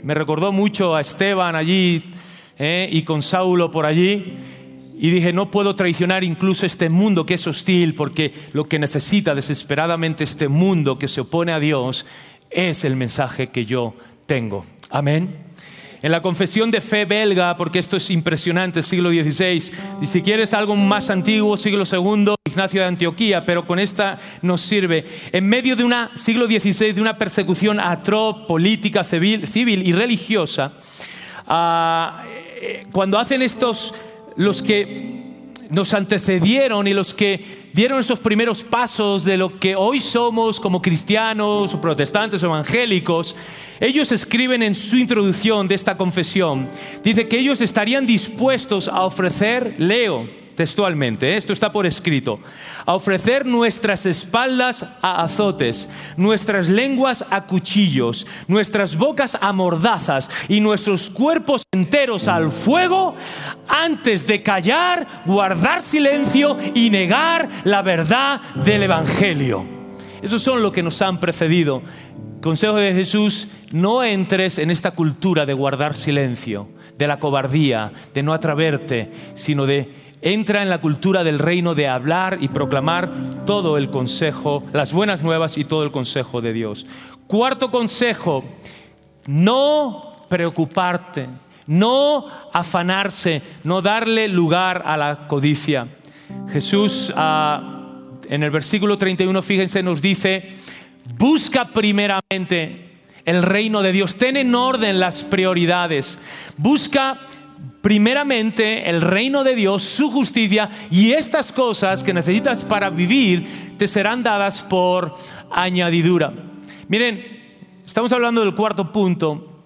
Me 0.07 0.13
recordó 0.13 0.53
mucho 0.53 0.95
a 0.95 1.01
Esteban 1.01 1.57
allí 1.57 2.01
eh, 2.57 2.87
y 2.89 3.01
con 3.01 3.21
Saulo 3.21 3.71
por 3.71 3.85
allí. 3.85 4.37
Y 4.97 5.09
dije, 5.09 5.33
no 5.33 5.51
puedo 5.51 5.75
traicionar 5.75 6.23
incluso 6.23 6.65
este 6.65 6.87
mundo 6.87 7.25
que 7.25 7.33
es 7.33 7.45
hostil, 7.45 7.93
porque 7.93 8.31
lo 8.53 8.69
que 8.69 8.79
necesita 8.79 9.35
desesperadamente 9.35 10.23
este 10.23 10.47
mundo 10.47 10.97
que 10.97 11.09
se 11.09 11.19
opone 11.19 11.51
a 11.51 11.59
Dios 11.59 12.05
es 12.49 12.85
el 12.85 12.95
mensaje 12.95 13.49
que 13.49 13.65
yo 13.65 13.95
tengo. 14.27 14.65
Amén. 14.91 15.39
En 16.01 16.11
la 16.13 16.21
confesión 16.21 16.71
de 16.71 16.79
fe 16.79 17.03
belga, 17.03 17.57
porque 17.57 17.79
esto 17.79 17.97
es 17.97 18.09
impresionante, 18.09 18.83
siglo 18.83 19.09
XVI, 19.09 19.61
y 20.01 20.05
si 20.05 20.21
quieres 20.21 20.53
algo 20.53 20.77
más 20.77 21.09
antiguo, 21.09 21.57
siglo 21.57 21.83
II, 21.83 22.36
Ignacio 22.57 22.81
de 22.81 22.87
Antioquía, 22.87 23.45
pero 23.45 23.67
con 23.67 23.77
esta 23.77 24.17
nos 24.41 24.61
sirve. 24.61 25.05
En 25.31 25.47
medio 25.47 25.75
de 25.75 25.83
una 25.83 26.09
siglo 26.15 26.47
XVI, 26.47 26.91
de 26.91 27.01
una 27.01 27.15
persecución 27.15 27.79
atroz, 27.79 28.47
política, 28.47 29.03
civil, 29.03 29.47
y 29.85 29.91
religiosa, 29.91 30.73
ah, 31.45 32.23
eh, 32.59 32.87
cuando 32.91 33.19
hacen 33.19 33.43
estos 33.43 33.93
los 34.37 34.63
que 34.63 35.23
nos 35.69 35.93
antecedieron 35.93 36.87
y 36.87 36.93
los 36.93 37.13
que 37.13 37.69
dieron 37.73 37.99
esos 37.99 38.21
primeros 38.21 38.63
pasos 38.63 39.23
de 39.23 39.37
lo 39.37 39.59
que 39.59 39.75
hoy 39.75 39.99
somos 39.99 40.59
como 40.59 40.81
cristianos, 40.81 41.75
protestantes, 41.75 42.41
evangélicos, 42.41 43.35
ellos 43.79 44.11
escriben 44.11 44.63
en 44.63 44.73
su 44.73 44.97
introducción 44.97 45.67
de 45.67 45.75
esta 45.75 45.95
confesión, 45.95 46.71
dice 47.03 47.27
que 47.27 47.37
ellos 47.37 47.61
estarían 47.61 48.07
dispuestos 48.07 48.87
a 48.87 49.03
ofrecer, 49.03 49.75
leo, 49.77 50.46
textualmente, 50.57 51.33
¿eh? 51.33 51.37
esto 51.37 51.53
está 51.53 51.71
por 51.71 51.85
escrito, 51.85 52.39
a 52.85 52.95
ofrecer 52.95 53.45
nuestras 53.45 54.05
espaldas 54.07 54.85
a 55.01 55.23
azotes, 55.23 55.87
nuestras 56.17 56.67
lenguas 56.67 57.23
a 57.29 57.45
cuchillos, 57.45 58.25
nuestras 58.47 58.97
bocas 58.97 59.37
a 59.39 59.53
mordazas 59.53 60.29
y 60.49 60.59
nuestros 60.59 61.11
cuerpos 61.11 61.63
enteros 61.71 62.27
al 62.27 62.51
fuego 62.51 63.15
antes 63.67 64.25
de 64.25 64.41
callar, 64.41 65.07
guardar 65.25 65.81
silencio 65.81 66.57
y 66.73 66.89
negar 66.89 67.47
la 67.63 67.83
verdad 67.83 68.41
del 68.55 68.83
Evangelio. 68.83 69.63
Esos 70.23 70.41
son 70.41 70.63
los 70.63 70.71
que 70.73 70.81
nos 70.81 71.01
han 71.03 71.19
precedido. 71.19 71.83
Consejo 72.41 72.75
de 72.75 72.93
Jesús, 72.93 73.49
no 73.71 74.03
entres 74.03 74.57
en 74.57 74.71
esta 74.71 74.91
cultura 74.91 75.45
de 75.45 75.53
guardar 75.53 75.95
silencio, 75.95 76.69
de 76.97 77.07
la 77.07 77.19
cobardía, 77.19 77.91
de 78.13 78.23
no 78.23 78.33
atreverte, 78.33 79.11
sino 79.35 79.65
de 79.65 80.06
entra 80.33 80.61
en 80.61 80.69
la 80.69 80.81
cultura 80.81 81.23
del 81.23 81.39
reino 81.39 81.73
de 81.75 81.87
hablar 81.87 82.39
y 82.41 82.49
proclamar 82.49 83.11
todo 83.45 83.77
el 83.77 83.89
consejo, 83.89 84.63
las 84.73 84.91
buenas 84.91 85.23
nuevas 85.23 85.57
y 85.57 85.63
todo 85.63 85.83
el 85.83 85.91
consejo 85.91 86.41
de 86.41 86.53
Dios. 86.53 86.85
Cuarto 87.27 87.71
consejo, 87.71 88.43
no 89.25 90.25
preocuparte, 90.27 91.27
no 91.67 92.25
afanarse, 92.53 93.41
no 93.63 93.81
darle 93.81 94.27
lugar 94.27 94.83
a 94.85 94.97
la 94.97 95.27
codicia. 95.27 95.87
Jesús 96.49 97.13
ah, 97.15 97.83
en 98.29 98.43
el 98.43 98.51
versículo 98.51 98.97
31, 98.97 99.41
fíjense, 99.41 99.81
nos 99.81 100.01
dice, 100.01 100.55
busca 101.17 101.69
primeramente 101.69 102.87
el 103.25 103.43
reino 103.43 103.81
de 103.81 103.91
Dios, 103.91 104.15
ten 104.15 104.37
en 104.37 104.55
orden 104.55 104.99
las 104.99 105.23
prioridades, 105.23 106.53
busca 106.57 107.19
primeramente 107.87 108.89
el 108.89 108.99
reino 108.99 109.45
de 109.45 109.55
Dios, 109.55 109.81
su 109.81 110.11
justicia 110.11 110.69
y 110.91 111.13
estas 111.13 111.53
cosas 111.53 112.03
que 112.03 112.13
necesitas 112.13 112.65
para 112.65 112.89
vivir 112.89 113.47
te 113.77 113.87
serán 113.87 114.23
dadas 114.23 114.61
por 114.61 115.15
añadidura. 115.49 116.33
Miren, 116.89 117.25
estamos 117.85 118.11
hablando 118.11 118.41
del 118.41 118.55
cuarto 118.55 118.91
punto, 118.91 119.63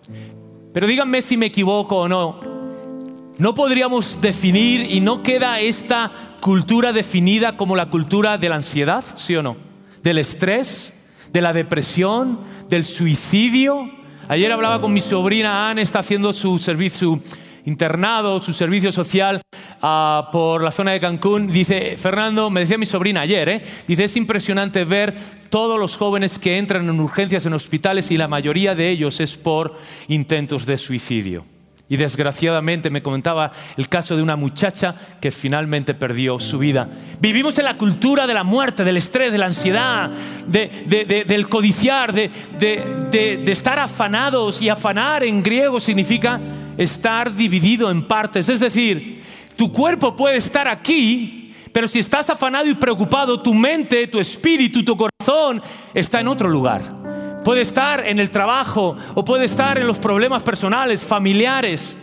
pero 0.71 0.85
díganme 0.85 1.23
si 1.23 1.35
me 1.35 1.47
equivoco 1.47 1.95
o 1.95 2.07
no. 2.07 2.39
No 3.39 3.55
podríamos 3.55 4.21
definir 4.21 4.81
y 4.81 4.99
no 4.99 5.23
queda 5.23 5.59
esta 5.59 6.11
cultura 6.41 6.93
definida 6.93 7.57
como 7.57 7.75
la 7.75 7.89
cultura 7.89 8.37
de 8.37 8.49
la 8.49 8.57
ansiedad, 8.57 9.03
¿sí 9.15 9.35
o 9.35 9.41
no? 9.41 9.57
Del 10.03 10.19
estrés, 10.19 10.93
de 11.33 11.41
la 11.41 11.53
depresión, 11.53 12.39
del 12.69 12.85
suicidio. 12.85 13.89
Ayer 14.27 14.51
hablaba 14.51 14.79
con 14.79 14.93
mi 14.93 15.01
sobrina 15.01 15.71
Anne, 15.71 15.81
está 15.81 15.97
haciendo 15.97 16.33
su 16.33 16.59
servicio, 16.59 17.19
internado, 17.65 18.41
su 18.41 18.53
servicio 18.53 18.91
social 18.91 19.41
ah, 19.81 20.29
por 20.31 20.63
la 20.63 20.71
zona 20.71 20.91
de 20.91 20.99
Cancún. 20.99 21.47
Dice, 21.47 21.95
Fernando, 21.97 22.49
me 22.49 22.61
decía 22.61 22.77
mi 22.77 22.85
sobrina 22.85 23.21
ayer, 23.21 23.49
¿eh? 23.49 23.61
dice, 23.87 24.05
es 24.05 24.17
impresionante 24.17 24.85
ver 24.85 25.13
todos 25.49 25.79
los 25.79 25.97
jóvenes 25.97 26.39
que 26.39 26.57
entran 26.57 26.87
en 26.87 26.99
urgencias 26.99 27.45
en 27.45 27.53
hospitales 27.53 28.09
y 28.11 28.17
la 28.17 28.27
mayoría 28.27 28.73
de 28.73 28.89
ellos 28.89 29.19
es 29.19 29.37
por 29.37 29.75
intentos 30.07 30.65
de 30.65 30.77
suicidio. 30.77 31.45
Y 31.89 31.97
desgraciadamente 31.97 32.89
me 32.89 33.01
comentaba 33.01 33.51
el 33.75 33.89
caso 33.89 34.15
de 34.15 34.23
una 34.23 34.37
muchacha 34.37 34.95
que 35.19 35.29
finalmente 35.29 35.93
perdió 35.93 36.39
su 36.39 36.57
vida. 36.57 36.87
Vivimos 37.19 37.57
en 37.57 37.65
la 37.65 37.77
cultura 37.77 38.27
de 38.27 38.33
la 38.33 38.45
muerte, 38.45 38.85
del 38.85 38.95
estrés, 38.95 39.29
de 39.29 39.37
la 39.37 39.47
ansiedad, 39.47 40.09
del 40.47 41.49
codiciar, 41.49 42.13
de 42.13 43.43
estar 43.45 43.77
afanados. 43.77 44.61
Y 44.61 44.69
afanar 44.69 45.25
en 45.25 45.43
griego 45.43 45.81
significa 45.81 46.39
estar 46.83 47.33
dividido 47.33 47.89
en 47.91 48.07
partes. 48.07 48.49
Es 48.49 48.59
decir, 48.59 49.21
tu 49.55 49.71
cuerpo 49.71 50.15
puede 50.15 50.37
estar 50.37 50.67
aquí, 50.67 51.53
pero 51.71 51.87
si 51.87 51.99
estás 51.99 52.29
afanado 52.29 52.67
y 52.67 52.75
preocupado, 52.75 53.41
tu 53.41 53.53
mente, 53.53 54.07
tu 54.07 54.19
espíritu, 54.19 54.83
tu 54.83 54.97
corazón 54.97 55.61
está 55.93 56.19
en 56.19 56.27
otro 56.27 56.49
lugar. 56.49 56.81
Puede 57.43 57.61
estar 57.61 58.05
en 58.05 58.19
el 58.19 58.29
trabajo 58.29 58.95
o 59.15 59.25
puede 59.25 59.45
estar 59.45 59.77
en 59.77 59.87
los 59.87 59.99
problemas 59.99 60.43
personales, 60.43 61.03
familiares. 61.03 61.97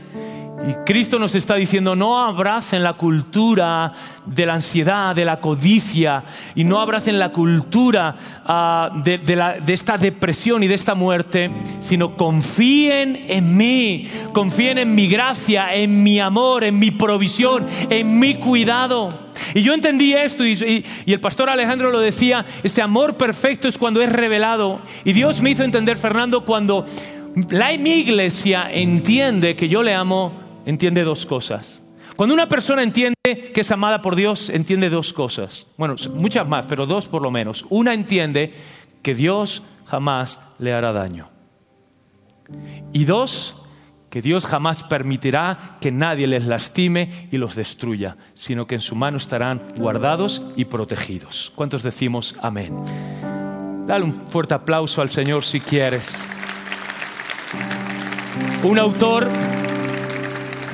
Y 0.66 0.74
Cristo 0.84 1.18
nos 1.18 1.34
está 1.34 1.54
diciendo, 1.54 1.94
no 1.94 2.18
abracen 2.22 2.82
la 2.82 2.94
cultura 2.94 3.92
de 4.26 4.44
la 4.44 4.54
ansiedad, 4.54 5.14
de 5.14 5.24
la 5.24 5.40
codicia, 5.40 6.24
y 6.54 6.64
no 6.64 6.80
abracen 6.80 7.18
la 7.18 7.30
cultura 7.30 8.16
ah, 8.44 8.90
de, 9.04 9.18
de, 9.18 9.72
esta 9.72 9.96
depresión 9.96 10.62
y 10.62 10.66
de 10.66 10.74
esta 10.74 10.94
muerte, 10.94 11.50
sino 11.78 12.16
confíen 12.16 13.24
en 13.28 13.56
mí, 13.56 14.08
confíen 14.32 14.78
en 14.78 14.94
mi 14.94 15.06
gracia, 15.06 15.74
en 15.74 16.02
mi 16.02 16.18
amor, 16.18 16.64
en 16.64 16.78
mi 16.78 16.90
provisión, 16.90 17.64
en 17.88 18.18
mi 18.18 18.34
cuidado. 18.34 19.28
Y 19.54 19.62
yo 19.62 19.72
entendí 19.74 20.14
esto 20.14 20.44
y, 20.44 20.84
el 21.06 21.20
pastor 21.20 21.48
Alejandro 21.48 21.90
lo 21.90 22.00
decía, 22.00 22.44
ese 22.62 22.82
amor 22.82 23.16
perfecto 23.16 23.68
es 23.68 23.78
cuando 23.78 24.02
es 24.02 24.10
revelado. 24.10 24.80
Y 25.04 25.12
Dios 25.12 25.40
me 25.40 25.50
hizo 25.50 25.64
entender, 25.64 25.96
Fernando, 25.96 26.44
cuando 26.44 26.84
la, 27.50 27.76
mi 27.78 27.92
iglesia 27.94 28.70
entiende 28.70 29.56
que 29.56 29.68
yo 29.68 29.82
le 29.82 29.94
amo, 29.94 30.32
entiende 30.68 31.02
dos 31.02 31.24
cosas. 31.24 31.82
Cuando 32.14 32.34
una 32.34 32.48
persona 32.48 32.82
entiende 32.82 33.14
que 33.54 33.60
es 33.62 33.70
amada 33.70 34.02
por 34.02 34.16
Dios, 34.16 34.50
entiende 34.50 34.90
dos 34.90 35.14
cosas. 35.14 35.66
Bueno, 35.78 35.96
muchas 36.14 36.46
más, 36.46 36.66
pero 36.66 36.84
dos 36.84 37.06
por 37.06 37.22
lo 37.22 37.30
menos. 37.30 37.64
Una 37.70 37.94
entiende 37.94 38.52
que 39.02 39.14
Dios 39.14 39.62
jamás 39.86 40.40
le 40.58 40.74
hará 40.74 40.92
daño. 40.92 41.30
Y 42.92 43.06
dos, 43.06 43.62
que 44.10 44.20
Dios 44.20 44.44
jamás 44.44 44.82
permitirá 44.82 45.78
que 45.80 45.90
nadie 45.90 46.26
les 46.26 46.44
lastime 46.44 47.28
y 47.32 47.38
los 47.38 47.54
destruya, 47.54 48.18
sino 48.34 48.66
que 48.66 48.74
en 48.74 48.82
su 48.82 48.94
mano 48.94 49.16
estarán 49.16 49.62
guardados 49.76 50.42
y 50.54 50.66
protegidos. 50.66 51.50
¿Cuántos 51.54 51.82
decimos 51.82 52.36
amén? 52.42 52.76
Dale 53.86 54.04
un 54.04 54.26
fuerte 54.28 54.52
aplauso 54.52 55.00
al 55.00 55.08
Señor 55.08 55.44
si 55.44 55.60
quieres. 55.60 56.28
Un 58.62 58.78
autor, 58.78 59.28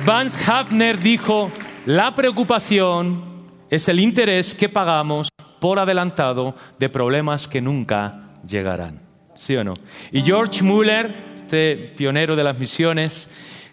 Vance 0.05 0.51
Hafner, 0.51 0.99
dijo, 0.99 1.49
la 1.87 2.13
preocupación 2.13 3.23
es 3.71 3.89
el 3.89 3.99
interés 3.99 4.53
que 4.53 4.69
pagamos 4.69 5.29
por 5.59 5.79
adelantado 5.79 6.53
de 6.77 6.89
problemas 6.89 7.47
que 7.47 7.59
nunca 7.59 8.29
llegarán. 8.47 9.01
¿Sí 9.33 9.55
o 9.55 9.63
no? 9.63 9.73
Y 10.11 10.21
George 10.21 10.61
Muller, 10.61 11.33
este 11.35 11.91
pionero 11.97 12.35
de 12.35 12.43
las 12.43 12.59
misiones, 12.59 13.31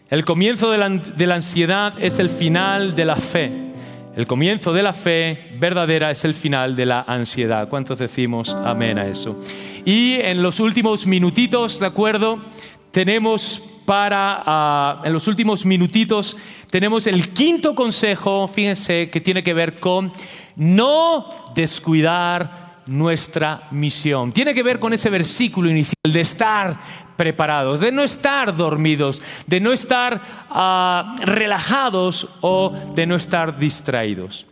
el 0.09 0.25
comienzo 0.25 0.71
de 0.71 0.79
la, 0.79 0.88
de 0.88 1.27
la 1.27 1.35
ansiedad 1.35 1.92
es 2.03 2.18
el 2.18 2.31
final 2.31 2.95
de 2.95 3.05
la 3.05 3.16
fe. 3.16 3.73
El 4.16 4.27
comienzo 4.27 4.73
de 4.73 4.83
la 4.83 4.95
fe 4.95 5.55
verdadera 5.61 6.11
es 6.11 6.25
el 6.25 6.35
final 6.35 6.77
de 6.77 6.87
la 6.87 7.03
ansiedad. 7.03 7.68
¿Cuántos 7.68 7.99
decimos 7.99 8.57
amén 8.64 8.99
a 8.99 9.07
eso? 9.07 9.38
Y 9.85 10.14
en 10.14 10.42
los 10.42 10.61
últimos 10.61 11.07
minutitos, 11.07 11.79
¿de 11.79 11.87
acuerdo? 11.87 12.42
Tenemos 12.90 13.71
para, 13.85 14.42
ah, 14.47 15.03
en 15.05 15.12
los 15.12 15.29
últimos 15.29 15.64
minutitos, 15.64 16.37
tenemos 16.71 17.07
el 17.07 17.31
quinto 17.33 17.75
consejo, 17.75 18.49
fíjense, 18.49 19.11
que 19.11 19.21
tiene 19.21 19.42
que 19.42 19.55
ver 19.55 19.81
con 19.81 20.12
no 20.57 21.27
descuidar 21.55 22.83
nuestra 22.87 23.68
misión. 23.71 24.33
Tiene 24.33 24.55
que 24.55 24.62
ver 24.62 24.79
con 24.79 24.92
ese 24.92 25.11
versículo 25.11 25.71
inicial 25.71 26.12
de 26.12 26.21
estar 26.21 26.79
preparados, 27.16 27.81
de 27.81 27.92
no 27.92 28.03
estar 28.03 28.57
dormidos, 28.57 29.45
de 29.47 29.61
no 29.61 29.73
estar 29.73 30.21
ah, 30.51 31.14
relajados 31.23 32.29
o 32.40 32.73
de 32.95 33.07
no 33.07 33.16
estar 33.16 33.59
distraídos. 33.59 34.47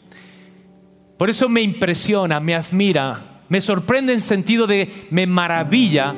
Por 1.18 1.28
eso 1.28 1.48
me 1.48 1.60
impresiona, 1.60 2.40
me 2.40 2.54
admira, 2.54 3.42
me 3.48 3.60
sorprende 3.60 4.12
en 4.12 4.20
sentido 4.20 4.66
de 4.66 5.08
me 5.10 5.26
maravilla 5.26 6.14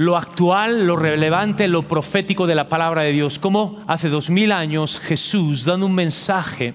lo 0.00 0.16
actual, 0.16 0.86
lo 0.86 0.96
relevante, 0.96 1.68
lo 1.68 1.86
profético 1.86 2.46
de 2.46 2.54
la 2.54 2.70
palabra 2.70 3.02
de 3.02 3.12
Dios. 3.12 3.38
Como 3.38 3.84
hace 3.86 4.08
dos 4.08 4.30
mil 4.30 4.50
años 4.50 4.98
Jesús 4.98 5.66
dando 5.66 5.84
un 5.84 5.94
mensaje 5.94 6.72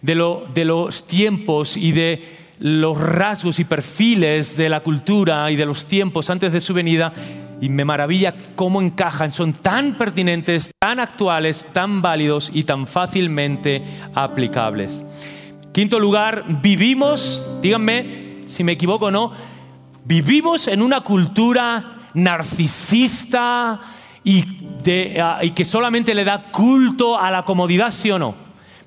de, 0.00 0.16
lo, 0.16 0.44
de 0.52 0.64
los 0.64 1.06
tiempos 1.06 1.76
y 1.76 1.92
de 1.92 2.20
los 2.58 3.00
rasgos 3.00 3.60
y 3.60 3.64
perfiles 3.64 4.56
de 4.56 4.68
la 4.68 4.80
cultura 4.80 5.52
y 5.52 5.56
de 5.56 5.66
los 5.66 5.86
tiempos 5.86 6.30
antes 6.30 6.52
de 6.52 6.60
su 6.60 6.74
venida 6.74 7.12
y 7.60 7.68
me 7.68 7.84
maravilla 7.84 8.34
cómo 8.56 8.82
encajan, 8.82 9.30
son 9.30 9.52
tan 9.52 9.96
pertinentes, 9.96 10.72
tan 10.80 10.98
actuales, 10.98 11.68
tan 11.72 12.02
válidos 12.02 12.50
y 12.52 12.64
tan 12.64 12.88
fácilmente 12.88 13.84
aplicables. 14.16 15.04
Quinto 15.70 16.00
lugar, 16.00 16.44
vivimos, 16.60 17.48
díganme 17.62 18.40
si 18.46 18.64
me 18.64 18.72
equivoco 18.72 19.06
o 19.06 19.10
no, 19.12 19.30
vivimos 20.04 20.66
en 20.66 20.82
una 20.82 21.02
cultura 21.02 22.00
narcisista 22.14 23.80
y, 24.24 24.42
que 24.84 25.64
solamente 25.64 26.14
le 26.14 26.24
da 26.24 26.42
culto 26.50 27.18
a 27.18 27.30
la 27.30 27.42
comodidad, 27.42 27.92
sí 27.92 28.10
o 28.10 28.18
no. 28.18 28.34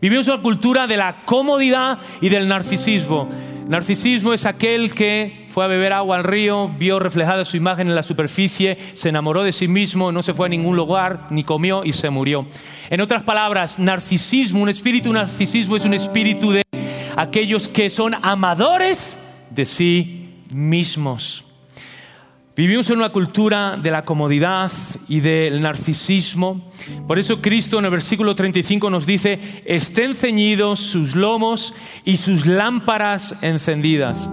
Vivimos 0.02 0.28
una 0.28 0.42
cultura 0.42 0.88
de 0.88 0.98
la 0.98 1.26
comodidad 1.26 1.98
y 2.22 2.30
del 2.30 2.48
narcisismo. 2.48 3.30
Narcisismo 3.68 4.34
es 4.34 4.46
aquel 4.46 4.94
que 4.94 5.48
fue 5.50 5.66
a 5.66 5.68
beber 5.68 5.94
agua 5.94 6.18
al 6.18 6.24
río, 6.24 6.68
vio 6.68 7.00
reflejada 7.00 7.46
su 7.46 7.58
imagen 7.58 7.88
en 7.88 7.96
la 7.96 8.04
superficie, 8.04 8.78
se 8.94 9.10
enamoró 9.10 9.44
de 9.44 9.54
sí 9.54 9.68
mismo, 9.68 10.12
no 10.12 10.22
se 10.22 10.34
fue 10.34 10.48
a 10.48 10.50
ningún 10.50 10.76
lugar, 10.76 11.28
ni 11.30 11.44
comió 11.44 11.84
y 11.86 11.94
se 11.94 12.10
murió. 12.10 12.46
En 12.90 13.02
otras 13.02 13.24
palabras, 13.24 13.80
narcisismo, 13.80 14.62
un 14.62 14.70
espíritu 14.70 15.12
narcisismo 15.14 15.78
es 15.78 15.86
un 15.86 15.94
espíritu 15.94 16.52
de 16.52 16.64
aquellos 17.16 17.68
que 17.68 17.90
son 17.90 18.16
amadores 18.22 19.18
de 19.50 19.66
sí 19.66 20.44
mismos. 20.52 21.46
Vivimos 22.56 22.90
en 22.90 23.00
una 23.00 23.10
cultura 23.10 23.76
de 23.76 23.92
la 23.92 24.06
comodidad 24.06 24.72
y 25.10 25.20
del 25.20 25.62
narcisismo. 25.62 26.62
Por 27.06 27.20
eso 27.20 27.42
Cristo 27.42 27.80
en 27.80 27.86
el 27.86 27.92
versículo 27.92 28.34
35 28.34 28.90
nos 28.90 29.06
dice, 29.06 29.42
estén 29.66 30.16
ceñidos 30.16 30.80
sus 30.80 31.16
lomos 31.16 31.74
y 32.06 32.16
sus 32.16 32.46
lámparas 32.46 33.36
encendidas. 33.42 34.30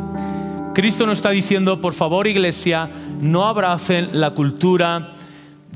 Cristo 0.73 1.05
nos 1.05 1.19
está 1.19 1.31
diciendo, 1.31 1.81
por 1.81 1.95
favor 1.95 2.29
iglesia, 2.29 2.89
no 3.21 3.49
abracen 3.49 4.11
la 4.13 4.31
cultura 4.31 5.17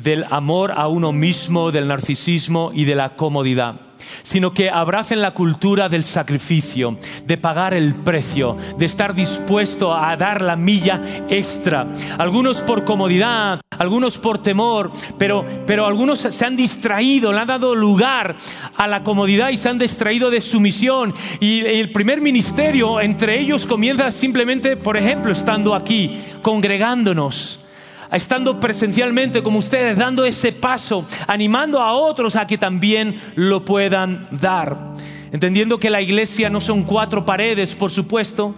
del 0.00 0.24
amor 0.30 0.72
a 0.76 0.86
uno 0.86 1.10
mismo, 1.12 1.72
del 1.72 1.88
narcisismo 1.88 2.70
y 2.72 2.84
de 2.84 2.94
la 2.94 3.16
comodidad 3.16 3.85
sino 4.26 4.52
que 4.52 4.70
abracen 4.70 5.22
la 5.22 5.30
cultura 5.30 5.88
del 5.88 6.02
sacrificio, 6.02 6.98
de 7.26 7.38
pagar 7.38 7.74
el 7.74 7.94
precio, 7.94 8.56
de 8.76 8.84
estar 8.84 9.14
dispuesto 9.14 9.94
a 9.94 10.16
dar 10.16 10.42
la 10.42 10.56
milla 10.56 11.00
extra. 11.28 11.86
Algunos 12.18 12.56
por 12.56 12.84
comodidad, 12.84 13.60
algunos 13.78 14.18
por 14.18 14.38
temor, 14.38 14.90
pero, 15.16 15.44
pero 15.64 15.86
algunos 15.86 16.18
se 16.18 16.44
han 16.44 16.56
distraído, 16.56 17.32
le 17.32 17.38
han 17.38 17.46
dado 17.46 17.76
lugar 17.76 18.34
a 18.76 18.88
la 18.88 19.04
comodidad 19.04 19.50
y 19.50 19.58
se 19.58 19.68
han 19.68 19.78
distraído 19.78 20.28
de 20.28 20.40
su 20.40 20.58
misión. 20.58 21.14
Y 21.38 21.60
el 21.60 21.92
primer 21.92 22.20
ministerio 22.20 23.00
entre 23.00 23.38
ellos 23.38 23.64
comienza 23.64 24.10
simplemente, 24.10 24.76
por 24.76 24.96
ejemplo, 24.96 25.30
estando 25.30 25.72
aquí, 25.72 26.20
congregándonos 26.42 27.60
estando 28.12 28.60
presencialmente 28.60 29.42
como 29.42 29.58
ustedes, 29.58 29.98
dando 29.98 30.24
ese 30.24 30.52
paso, 30.52 31.06
animando 31.26 31.80
a 31.80 31.92
otros 31.92 32.36
a 32.36 32.46
que 32.46 32.58
también 32.58 33.20
lo 33.34 33.64
puedan 33.64 34.28
dar. 34.30 34.94
Entendiendo 35.32 35.78
que 35.78 35.90
la 35.90 36.00
iglesia 36.00 36.50
no 36.50 36.60
son 36.60 36.84
cuatro 36.84 37.26
paredes, 37.26 37.74
por 37.74 37.90
supuesto, 37.90 38.54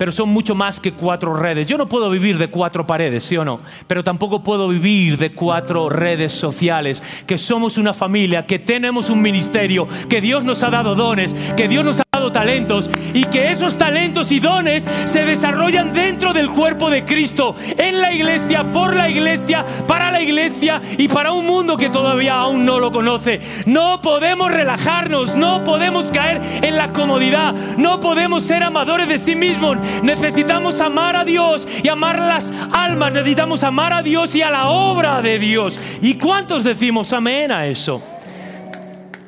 pero 0.00 0.12
son 0.12 0.30
mucho 0.30 0.54
más 0.54 0.80
que 0.80 0.92
cuatro 0.92 1.34
redes. 1.34 1.66
Yo 1.66 1.76
no 1.76 1.86
puedo 1.86 2.08
vivir 2.08 2.38
de 2.38 2.48
cuatro 2.48 2.86
paredes, 2.86 3.22
¿sí 3.22 3.36
o 3.36 3.44
no? 3.44 3.60
Pero 3.86 4.02
tampoco 4.02 4.42
puedo 4.42 4.68
vivir 4.68 5.18
de 5.18 5.32
cuatro 5.32 5.90
redes 5.90 6.32
sociales, 6.32 7.24
que 7.26 7.36
somos 7.36 7.76
una 7.76 7.92
familia, 7.92 8.46
que 8.46 8.58
tenemos 8.58 9.10
un 9.10 9.20
ministerio, 9.20 9.86
que 10.08 10.22
Dios 10.22 10.42
nos 10.42 10.62
ha 10.62 10.70
dado 10.70 10.94
dones, 10.94 11.34
que 11.54 11.68
Dios 11.68 11.84
nos 11.84 12.00
ha 12.00 12.09
talentos 12.30 12.90
y 13.14 13.24
que 13.24 13.50
esos 13.50 13.78
talentos 13.78 14.30
y 14.32 14.40
dones 14.40 14.86
se 15.04 15.24
desarrollan 15.24 15.92
dentro 15.92 16.32
del 16.32 16.50
cuerpo 16.50 16.90
de 16.90 17.04
Cristo, 17.04 17.54
en 17.78 18.00
la 18.00 18.12
iglesia, 18.12 18.70
por 18.72 18.94
la 18.94 19.08
iglesia, 19.08 19.64
para 19.86 20.10
la 20.10 20.20
iglesia 20.20 20.80
y 20.98 21.08
para 21.08 21.32
un 21.32 21.46
mundo 21.46 21.76
que 21.76 21.88
todavía 21.88 22.34
aún 22.34 22.64
no 22.64 22.78
lo 22.78 22.92
conoce. 22.92 23.40
No 23.66 24.02
podemos 24.02 24.52
relajarnos, 24.52 25.34
no 25.36 25.64
podemos 25.64 26.12
caer 26.12 26.40
en 26.62 26.76
la 26.76 26.92
comodidad, 26.92 27.54
no 27.76 28.00
podemos 28.00 28.44
ser 28.44 28.62
amadores 28.62 29.08
de 29.08 29.18
sí 29.18 29.34
mismos, 29.34 29.78
Necesitamos 30.02 30.80
amar 30.80 31.16
a 31.16 31.24
Dios 31.24 31.66
y 31.82 31.88
amar 31.88 32.18
las 32.18 32.52
almas. 32.72 33.12
Necesitamos 33.12 33.62
amar 33.62 33.92
a 33.92 34.02
Dios 34.02 34.34
y 34.34 34.42
a 34.42 34.50
la 34.50 34.68
obra 34.68 35.22
de 35.22 35.38
Dios. 35.38 35.78
¿Y 36.00 36.14
cuántos 36.14 36.64
decimos 36.64 37.12
amén 37.12 37.52
a 37.52 37.66
eso? 37.66 38.02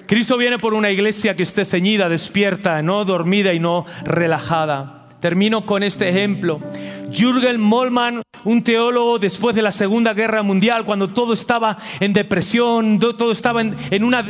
Cristo 0.06 0.36
viene 0.36 0.58
por 0.58 0.74
una 0.74 0.90
iglesia 0.90 1.36
que 1.36 1.42
esté 1.42 1.64
ceñida, 1.64 2.08
despierta, 2.08 2.82
no 2.82 3.04
dormida 3.04 3.52
y 3.52 3.60
no 3.60 3.86
relajada. 4.04 5.06
Termino 5.20 5.66
con 5.66 5.82
este 5.82 6.08
ejemplo. 6.08 6.60
Jürgen 7.12 7.60
Mollmann, 7.60 8.22
un 8.44 8.64
teólogo 8.64 9.18
después 9.18 9.54
de 9.54 9.62
la 9.62 9.70
Segunda 9.70 10.14
Guerra 10.14 10.42
Mundial, 10.42 10.84
cuando 10.84 11.08
todo 11.08 11.32
estaba 11.32 11.76
en 12.00 12.12
depresión, 12.12 12.98
todo 12.98 13.32
estaba 13.32 13.62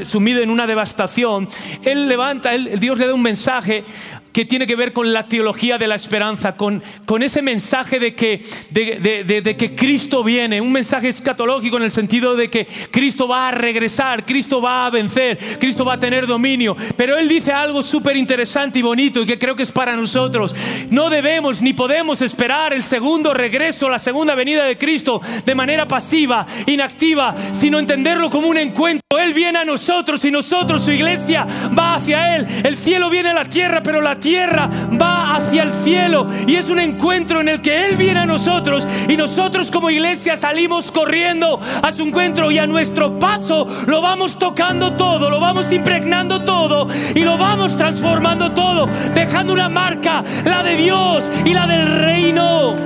sumido 0.05 0.43
en 0.43 0.51
una 0.51 0.67
devastación, 0.67 1.49
él 1.85 2.09
levanta, 2.09 2.51
Dios 2.53 2.99
le 2.99 3.07
da 3.07 3.15
un 3.15 3.23
mensaje 3.23 3.85
que 4.33 4.45
tiene 4.45 4.67
que 4.67 4.77
ver 4.77 4.93
con 4.93 5.13
la 5.13 5.29
teología 5.29 5.79
de 5.79 5.87
la 5.87 5.95
esperanza, 5.95 6.57
con, 6.57 6.83
con 7.07 7.23
ese 7.23 7.43
mensaje 7.43 7.99
de 7.99 8.15
que, 8.15 8.45
de, 8.71 9.57
que 9.59 9.75
Cristo 9.75 10.25
viene, 10.25 10.61
un 10.61 10.73
mensaje 10.73 11.09
escatológico 11.09 11.77
en 11.77 11.83
el 11.85 11.91
sentido 11.91 12.35
de 12.35 12.49
que 12.49 12.67
Cristo 12.91 13.29
va 13.29 13.49
a 13.49 13.53
regresar, 13.53 14.25
Cristo 14.25 14.63
va 14.63 14.87
a 14.87 14.91
vencer, 14.91 15.39
Cristo 15.61 15.85
va 15.85 15.95
a 15.95 16.01
tener 16.01 16.27
dominio. 16.27 16.77
Pero 16.97 17.19
Él 17.19 17.29
dice 17.29 17.53
algo 17.53 17.83
súper 17.83 18.17
interesante 18.17 18.79
y 18.79 18.83
bonito 18.83 19.21
y 19.21 19.27
que 19.27 19.39
creo 19.39 19.55
que 19.55 19.65
es 19.65 19.73
para 19.73 19.97
nosotros. 19.97 20.55
No 20.91 21.11
debemos 21.11 21.61
ni 21.61 21.75
podemos 21.75 22.23
esperar 22.23 22.72
el 22.73 22.83
segundo 22.83 23.35
regreso, 23.35 23.89
la 23.89 23.99
segunda 23.99 24.35
venida 24.35 24.65
de 24.65 24.79
Cristo 24.79 25.21
de 25.45 25.55
manera 25.55 25.87
pasiva, 25.87 26.47
inactiva, 26.67 27.35
sino 27.53 27.79
entenderlo 27.79 28.31
como 28.31 28.49
un 28.49 28.59
encuentro. 28.59 29.02
Él 29.19 29.35
viene 29.35 29.59
a 29.59 29.65
nosotros 29.65 30.25
y 30.25 30.31
nosotros, 30.31 30.83
su 30.83 30.91
iglesia, 30.91 31.47
va 31.77 31.95
hacia 31.95 32.37
Él. 32.37 32.47
El 32.65 32.77
cielo 32.77 33.11
viene 33.11 33.31
a 33.31 33.35
la 33.35 33.45
tierra, 33.45 33.83
pero 33.83 34.01
la 34.01 34.17
tierra 34.17 34.69
va 35.01 35.37
hacia 35.37 35.63
el 35.63 35.71
cielo 35.71 36.27
y 36.47 36.57
es 36.57 36.71
un 36.71 36.79
encuentro 36.79 37.41
en 37.41 37.49
el 37.49 37.61
que 37.61 37.89
Él 37.89 37.97
viene 37.97 38.21
a 38.21 38.27
nosotros 38.27 38.87
y 39.09 39.17
nosotros 39.17 39.71
como 39.71 39.91
iglesia 39.91 40.37
salimos 40.37 40.91
corriendo 40.91 41.61
a 41.83 41.93
su 41.93 42.03
encuentro 42.03 42.51
y 42.51 42.59
a 42.59 42.67
nuestro 42.67 43.19
paso 43.19 43.67
lo 43.87 44.01
vamos 44.01 44.39
tocando 44.39 44.93
todo, 44.95 45.31
lo 45.31 45.41
vamos 45.41 45.73
impregnando 45.73 46.45
todo 46.45 46.89
y 47.15 47.21
lo 47.21 47.39
vamos 47.39 47.77
transformando 47.77 48.53
todo, 48.53 48.89
dejando 49.15 49.53
una 49.53 49.69
marca, 49.69 50.23
la 50.45 50.63
de 50.63 50.77
Dios 50.77 51.31
y 51.45 51.55
la 51.55 51.67
del 51.67 51.87
reino. 52.01 52.77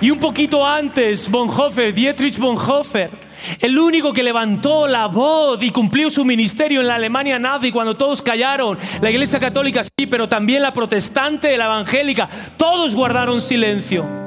Y 0.00 0.10
un 0.10 0.18
poquito 0.18 0.66
antes, 0.66 1.30
Bonhoeffer, 1.30 1.94
Dietrich 1.94 2.36
Bonhoeffer, 2.36 3.21
el 3.60 3.78
único 3.78 4.12
que 4.12 4.22
levantó 4.22 4.86
la 4.86 5.06
voz 5.06 5.62
y 5.62 5.70
cumplió 5.70 6.10
su 6.10 6.24
ministerio 6.24 6.80
en 6.80 6.86
la 6.86 6.96
Alemania 6.96 7.38
nazi 7.38 7.72
cuando 7.72 7.96
todos 7.96 8.22
callaron. 8.22 8.78
La 9.00 9.10
iglesia 9.10 9.38
católica 9.40 9.82
sí, 9.84 10.06
pero 10.06 10.28
también 10.28 10.62
la 10.62 10.72
protestante, 10.72 11.56
la 11.56 11.66
evangélica. 11.66 12.28
Todos 12.56 12.94
guardaron 12.94 13.40
silencio. 13.40 14.22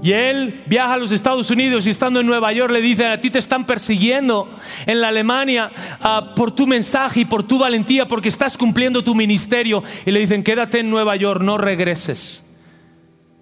Y 0.00 0.12
él 0.12 0.62
viaja 0.66 0.94
a 0.94 0.98
los 0.98 1.10
Estados 1.10 1.50
Unidos 1.50 1.86
y 1.86 1.90
estando 1.90 2.20
en 2.20 2.26
Nueva 2.26 2.52
York 2.52 2.72
le 2.72 2.80
dicen, 2.80 3.06
a 3.08 3.18
ti 3.18 3.30
te 3.30 3.40
están 3.40 3.66
persiguiendo 3.66 4.48
en 4.86 5.00
la 5.00 5.08
Alemania 5.08 5.72
ah, 6.00 6.34
por 6.36 6.52
tu 6.52 6.68
mensaje 6.68 7.20
y 7.20 7.24
por 7.24 7.42
tu 7.42 7.58
valentía 7.58 8.06
porque 8.06 8.28
estás 8.28 8.56
cumpliendo 8.56 9.02
tu 9.02 9.16
ministerio. 9.16 9.82
Y 10.06 10.12
le 10.12 10.20
dicen, 10.20 10.44
quédate 10.44 10.80
en 10.80 10.90
Nueva 10.90 11.16
York, 11.16 11.42
no 11.42 11.58
regreses. 11.58 12.44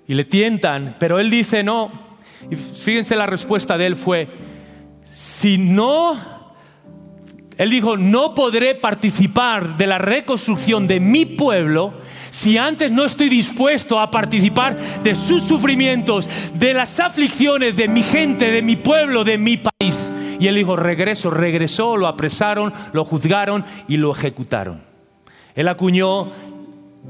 Y 0.09 0.15
le 0.15 0.25
tientan, 0.25 0.97
pero 0.99 1.19
él 1.19 1.29
dice, 1.29 1.63
no. 1.63 1.91
Y 2.51 2.57
fíjense 2.57 3.17
la 3.17 3.27
respuesta 3.27 3.77
de 3.77 3.87
él 3.87 3.97
fue, 3.97 4.29
si 5.09 5.57
no, 5.57 6.17
él 7.57 7.71
dijo, 7.71 7.97
no 7.97 8.35
podré 8.35 8.75
participar 8.75 9.77
de 9.77 9.87
la 9.87 9.99
reconstrucción 9.99 10.87
de 10.87 11.01
mi 11.01 11.25
pueblo 11.25 11.95
si 12.31 12.59
antes 12.59 12.91
no 12.91 13.05
estoy 13.05 13.29
dispuesto 13.31 13.99
a 13.99 14.11
participar 14.11 14.77
de 15.03 15.15
sus 15.15 15.43
sufrimientos, 15.43 16.53
de 16.55 16.75
las 16.75 17.01
aflicciones 17.01 17.77
de 17.77 17.89
mi 17.89 18.03
gente, 18.03 18.51
de 18.51 18.61
mi 18.61 18.77
pueblo, 18.77 19.25
de 19.25 19.39
mi 19.39 19.57
país. 19.57 20.13
Y 20.39 20.49
él 20.49 20.57
dijo, 20.57 20.77
regreso, 20.77 21.31
regresó, 21.31 21.97
lo 21.97 22.09
apresaron, 22.09 22.75
lo 22.93 23.07
juzgaron 23.07 23.65
y 23.89 23.97
lo 23.97 24.13
ejecutaron. 24.13 24.83
Él 25.55 25.69
acuñó 25.69 26.31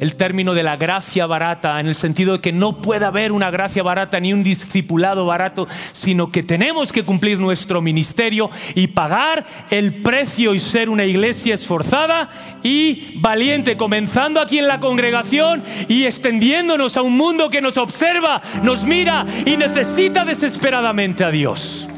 el 0.00 0.16
término 0.16 0.54
de 0.54 0.62
la 0.62 0.76
gracia 0.76 1.26
barata, 1.26 1.80
en 1.80 1.86
el 1.86 1.94
sentido 1.94 2.34
de 2.34 2.40
que 2.40 2.52
no 2.52 2.80
puede 2.80 3.04
haber 3.04 3.32
una 3.32 3.50
gracia 3.50 3.82
barata 3.82 4.20
ni 4.20 4.32
un 4.32 4.42
discipulado 4.42 5.26
barato, 5.26 5.66
sino 5.92 6.30
que 6.30 6.42
tenemos 6.42 6.92
que 6.92 7.02
cumplir 7.02 7.38
nuestro 7.38 7.80
ministerio 7.80 8.50
y 8.74 8.88
pagar 8.88 9.44
el 9.70 10.02
precio 10.02 10.54
y 10.54 10.60
ser 10.60 10.88
una 10.88 11.04
iglesia 11.04 11.54
esforzada 11.54 12.28
y 12.62 13.18
valiente, 13.20 13.76
comenzando 13.76 14.40
aquí 14.40 14.58
en 14.58 14.68
la 14.68 14.80
congregación 14.80 15.62
y 15.88 16.04
extendiéndonos 16.04 16.96
a 16.96 17.02
un 17.02 17.16
mundo 17.16 17.48
que 17.48 17.62
nos 17.62 17.76
observa, 17.76 18.42
nos 18.62 18.84
mira 18.84 19.24
y 19.44 19.56
necesita 19.56 20.24
desesperadamente 20.24 21.24
a 21.24 21.30
Dios. 21.30 21.88